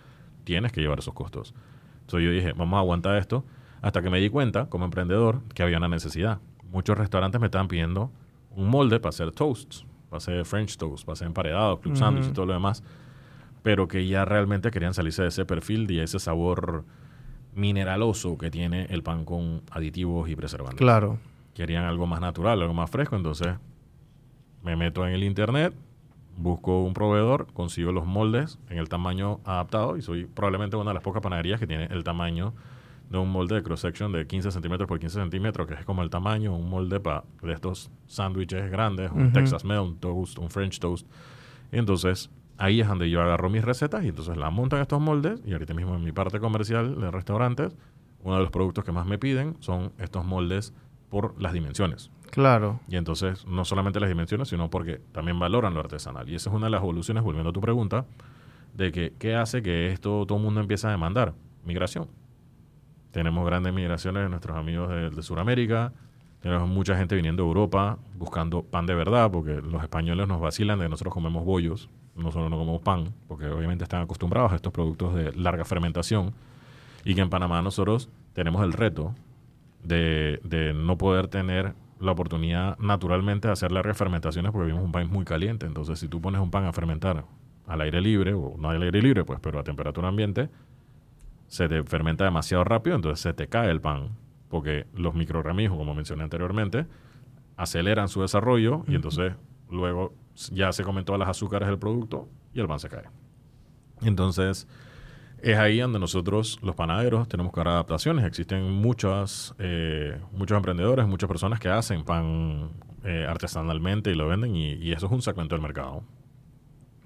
[0.45, 1.55] tienes que llevar esos costos.
[2.03, 3.45] Entonces yo dije, vamos a aguantar esto,
[3.83, 6.39] hasta que me di cuenta, como emprendedor, que había una necesidad.
[6.71, 8.11] Muchos restaurantes me estaban pidiendo
[8.51, 12.33] un molde para hacer toasts, para hacer French toast, para hacer emparedados, club sandwich y
[12.33, 12.83] todo lo demás,
[13.63, 16.85] pero que ya realmente querían salirse de ese perfil y ese sabor
[17.55, 20.79] mineraloso que tiene el pan con aditivos y preservantes.
[20.79, 21.19] Claro.
[21.55, 23.55] Querían algo más natural, algo más fresco, entonces
[24.63, 25.75] me meto en el internet,
[26.37, 30.95] busco un proveedor, consigo los moldes en el tamaño adaptado y soy probablemente una de
[30.95, 32.55] las pocas panaderías que tiene el tamaño
[33.11, 36.03] de un molde de cross section de 15 centímetros por 15 centímetros, que es como
[36.03, 40.49] el tamaño, un molde para de estos sándwiches grandes, un Texas Melt, un toast, un
[40.49, 41.07] French toast.
[41.73, 45.01] Y entonces ahí es donde yo agarro mis recetas y entonces las monto en estos
[45.01, 47.77] moldes y ahorita mismo en mi parte comercial de restaurantes,
[48.23, 50.73] uno de los productos que más me piden son estos moldes
[51.09, 52.11] por las dimensiones.
[52.31, 52.81] Claro.
[52.89, 56.29] Y entonces no solamente las dimensiones, sino porque también valoran lo artesanal.
[56.29, 58.07] Y esa es una de las evoluciones, volviendo a tu pregunta,
[58.75, 61.35] de que qué hace que esto todo el mundo empiece a demandar.
[61.65, 62.09] Migración.
[63.11, 65.93] Tenemos grandes migraciones de nuestros amigos de, de Sudamérica,
[66.41, 70.79] tenemos mucha gente viniendo de Europa buscando pan de verdad, porque los españoles nos vacilan
[70.79, 74.73] de que nosotros comemos bollos, nosotros no comemos pan, porque obviamente están acostumbrados a estos
[74.73, 76.33] productos de larga fermentación,
[77.05, 79.15] y que en Panamá nosotros tenemos el reto
[79.85, 85.09] de no poder tener la oportunidad naturalmente de hacer largas fermentaciones porque vivimos un país
[85.09, 85.67] muy caliente.
[85.67, 87.25] Entonces, si tú pones un pan a fermentar
[87.67, 90.49] al aire libre, o no al aire libre, pues, pero a temperatura ambiente,
[91.47, 94.11] se te fermenta demasiado rápido, entonces se te cae el pan
[94.49, 96.87] porque los microorganismos, como mencioné anteriormente,
[97.57, 99.35] aceleran su desarrollo y entonces
[99.71, 100.15] luego
[100.53, 103.05] ya se comen todas las azúcares del producto y el pan se cae.
[104.03, 104.67] Entonces,
[105.43, 108.25] es ahí donde nosotros, los panaderos, tenemos que dar adaptaciones.
[108.25, 112.71] Existen muchas, eh, muchos emprendedores, muchas personas que hacen pan
[113.05, 116.03] eh, artesanalmente y lo venden y, y, eso es un segmento del mercado.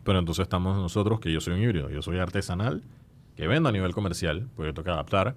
[0.03, 2.83] Pero entonces estamos nosotros, que yo soy un híbrido, yo soy artesanal,
[3.37, 5.37] que vendo a nivel comercial, porque tengo que adaptar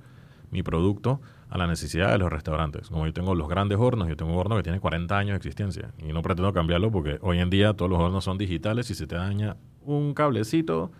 [0.51, 2.89] mi producto a la necesidad de los restaurantes.
[2.89, 5.37] Como yo tengo los grandes hornos, yo tengo un horno que tiene 40 años de
[5.37, 8.95] existencia y no pretendo cambiarlo porque hoy en día todos los hornos son digitales y
[8.95, 10.91] si te daña un cablecito,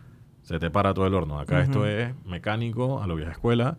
[0.48, 1.39] se te para todo el horno.
[1.39, 3.78] Acá esto es mecánico, a lo vieja escuela,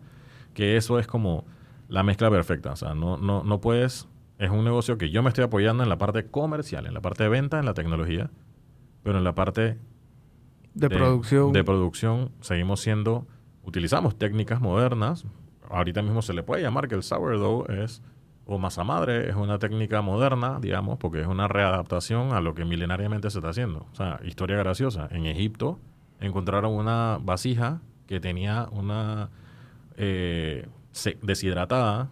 [0.53, 1.47] que eso es como
[1.89, 2.73] la mezcla perfecta.
[2.73, 4.07] O sea, no, no, no puedes...
[4.39, 7.23] Es un negocio que yo me estoy apoyando en la parte comercial, en la parte
[7.23, 8.31] de venta, en la tecnología,
[9.03, 9.79] pero en la parte
[10.75, 11.55] de, producción.
[11.55, 13.27] De producción seguimos siendo,
[13.63, 15.25] utilizamos técnicas modernas,
[15.71, 18.03] ahorita mismo se le puede llamar que el sourdough es,
[18.45, 22.67] o masa madre, es una técnica moderna, digamos, porque es una readaptación a lo que
[22.67, 23.87] milenariamente se está haciendo.
[23.91, 25.09] O sea, historia graciosa.
[25.11, 25.81] En Egipto
[26.21, 29.31] encontraron una vasija que tenía una
[29.97, 30.67] eh,
[31.23, 32.09] deshidratada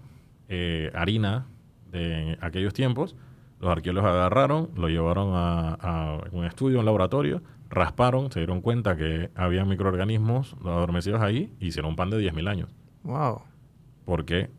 [0.48, 1.46] eh, harina
[1.90, 3.16] de aquellos tiempos.
[3.60, 8.96] Los arqueólogos agarraron, lo llevaron a, a un estudio, un laboratorio, rasparon, se dieron cuenta
[8.96, 12.70] que había microorganismos adormecidos ahí y hicieron un pan de 10.000 años.
[13.02, 13.42] Wow.
[14.04, 14.50] Porque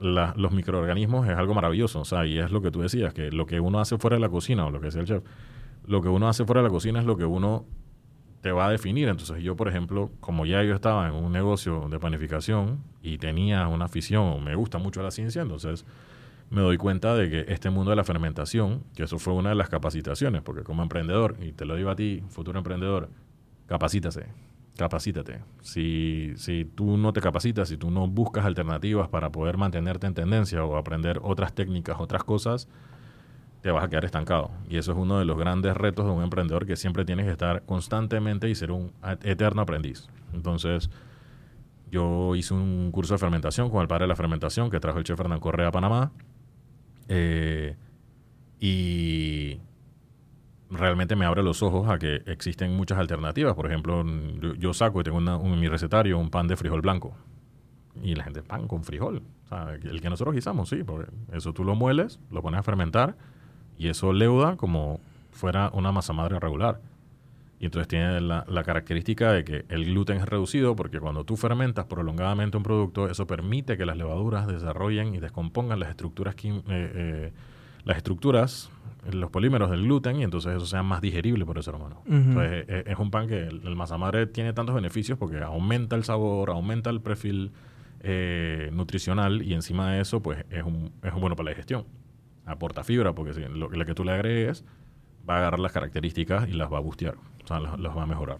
[0.00, 2.00] los microorganismos es algo maravilloso.
[2.00, 4.20] O sea, y es lo que tú decías, que lo que uno hace fuera de
[4.20, 5.22] la cocina, o lo que decía el chef,
[5.84, 7.64] lo que uno hace fuera de la cocina es lo que uno
[8.40, 9.08] te va a definir.
[9.08, 13.66] Entonces yo, por ejemplo, como ya yo estaba en un negocio de panificación y tenía
[13.68, 15.84] una afición, me gusta mucho la ciencia, entonces
[16.50, 19.54] me doy cuenta de que este mundo de la fermentación, que eso fue una de
[19.54, 23.10] las capacitaciones, porque como emprendedor, y te lo digo a ti, futuro emprendedor,
[23.66, 24.26] capacítase
[24.78, 25.40] capacítate.
[25.60, 30.14] Si, si tú no te capacitas, si tú no buscas alternativas para poder mantenerte en
[30.14, 32.68] tendencia o aprender otras técnicas, otras cosas,
[33.62, 34.50] te vas a quedar estancado.
[34.68, 37.32] Y eso es uno de los grandes retos de un emprendedor que siempre tienes que
[37.32, 38.92] estar constantemente y ser un
[39.22, 40.08] eterno aprendiz.
[40.32, 40.90] Entonces,
[41.90, 45.04] yo hice un curso de fermentación con el padre de la fermentación que trajo el
[45.04, 46.12] chef Fernán Correa a Panamá.
[47.08, 47.76] Eh,
[48.60, 49.58] y
[50.70, 53.54] realmente me abre los ojos a que existen muchas alternativas.
[53.54, 54.04] Por ejemplo,
[54.58, 57.16] yo, saco y tengo en mi recetario un pan de frijol blanco.
[58.02, 59.22] Y la gente, pan con frijol.
[59.46, 62.62] O sea, el que nosotros guisamos, sí, porque eso tú lo mueles, lo pones a
[62.62, 63.16] fermentar
[63.78, 65.00] y eso leuda como
[65.30, 66.80] fuera una masa madre regular.
[67.60, 71.86] Y entonces tiene la, característica de que el gluten es reducido porque cuando tú fermentas
[71.86, 77.32] prolongadamente un producto, eso permite que las levaduras desarrollen y descompongan las estructuras, eh, eh,
[77.84, 78.70] las estructuras
[79.12, 82.02] los polímeros del gluten y entonces eso sea más digerible por el ser humano.
[82.06, 86.50] entonces, es, un pan que el, masa madre tiene tantos beneficios porque aumenta el sabor,
[86.50, 87.52] aumenta el perfil
[88.00, 91.84] eh, nutricional y encima de eso pues es un, es bueno para la digestión.
[92.48, 94.64] Aporta fibra porque si, lo, que tú le agregues
[95.28, 98.06] va a agarrar las características y las va a bustear, o sea, las, va a
[98.06, 98.38] mejorar.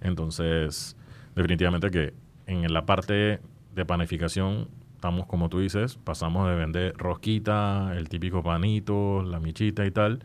[0.00, 0.96] Entonces,
[1.36, 2.14] definitivamente que
[2.46, 3.40] en la parte
[3.74, 9.84] de panificación estamos, como tú dices, pasamos de vender rosquita, el típico panito, la michita
[9.84, 10.24] y tal,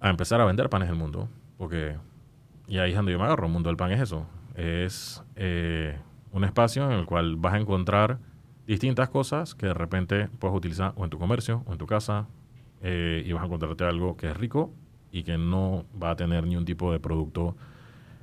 [0.00, 1.28] a empezar a vender panes del mundo.
[1.58, 1.96] Porque,
[2.66, 4.26] y ahí es donde yo me agarro, el mundo del pan es eso.
[4.56, 5.96] Es eh,
[6.32, 8.18] un espacio en el cual vas a encontrar
[8.66, 12.26] distintas cosas que de repente puedes utilizar o en tu comercio o en tu casa
[12.82, 14.70] eh, y vas a encontrarte algo que es rico
[15.12, 17.56] y que no va a tener ni un tipo de producto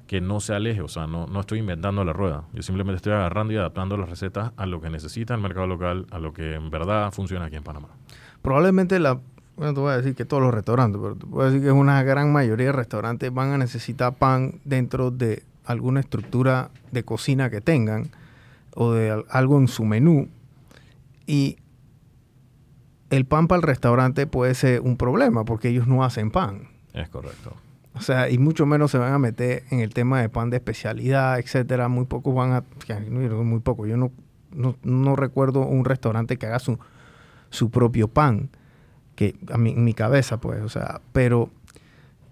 [0.08, 3.14] que no se aleje, o sea, no, no estoy inventando la rueda, yo simplemente estoy
[3.14, 6.56] agarrando y adaptando las recetas a lo que necesita el mercado local, a lo que
[6.56, 7.88] en verdad funciona aquí en Panamá.
[8.42, 9.20] Probablemente la,
[9.56, 11.72] bueno, te voy a decir que todos los restaurantes, pero te voy a decir que
[11.72, 17.50] una gran mayoría de restaurantes van a necesitar pan dentro de alguna estructura de cocina
[17.50, 18.10] que tengan
[18.76, 20.30] o de algo en su menú
[21.26, 21.58] y
[23.10, 26.70] el pan para el restaurante puede ser un problema porque ellos no hacen pan.
[26.94, 27.56] Es correcto.
[27.96, 30.58] O sea, y mucho menos se van a meter en el tema de pan de
[30.58, 31.88] especialidad, etcétera.
[31.90, 32.64] Muy pocos van a,
[33.04, 33.86] muy poco.
[33.86, 34.12] Yo no,
[34.84, 36.80] no, recuerdo un restaurante que haga su,
[37.52, 38.50] su propio pan,
[39.16, 41.52] que a en mi cabeza, pues, o sea, pero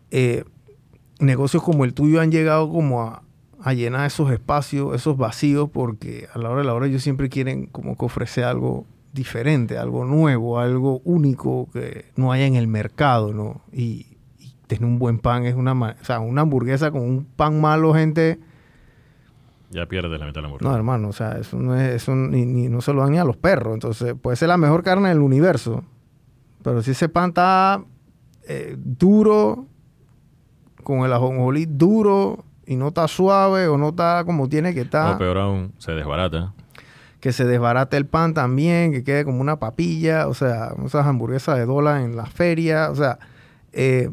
[0.10, 0.46] eh,
[1.20, 3.22] negocios como el tuyo han llegado como a,
[3.64, 7.30] a, llenar esos espacios, esos vacíos, porque a la hora de la hora ellos siempre
[7.30, 12.68] quieren como que ofrecer algo diferente, algo nuevo, algo único que no haya en el
[12.68, 13.62] mercado, ¿no?
[13.72, 14.08] Y,
[14.68, 18.40] tener un buen pan es una, o sea, una hamburguesa con un pan malo, gente.
[19.70, 20.70] Ya pierde la mitad de la hamburguesa.
[20.70, 23.26] No, hermano, o sea, eso no es, eso ni, no se lo dan ni a
[23.26, 23.74] los perros.
[23.74, 25.84] Entonces, puede ser la mejor carne del universo.
[26.64, 27.84] Pero si ese pan está
[28.48, 29.66] eh, duro,
[30.84, 35.16] con el ajonjolí duro, y no está suave, o no está como tiene que estar.
[35.16, 36.54] O peor aún, se desbarata
[37.20, 41.56] que se desbarate el pan también, que quede como una papilla, o sea, esas hamburguesas
[41.56, 43.20] de dólar en la feria, o sea,
[43.74, 44.10] eh,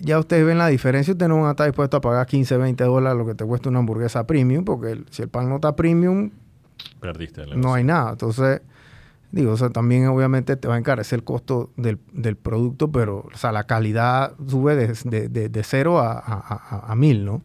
[0.00, 2.84] ya ustedes ven la diferencia, usted no van a estar dispuesto a pagar 15, 20
[2.84, 6.30] dólares lo que te cuesta una hamburguesa premium, porque si el pan no está premium,
[7.00, 7.46] perdiste.
[7.56, 8.12] no hay nada.
[8.12, 8.62] Entonces,
[9.32, 11.98] digo, o sea, también obviamente te va a encarecer el costo del,
[12.36, 17.24] producto, pero, o sea, la calidad sube de, de, de, cero a, a, a mil,
[17.24, 17.42] ¿no?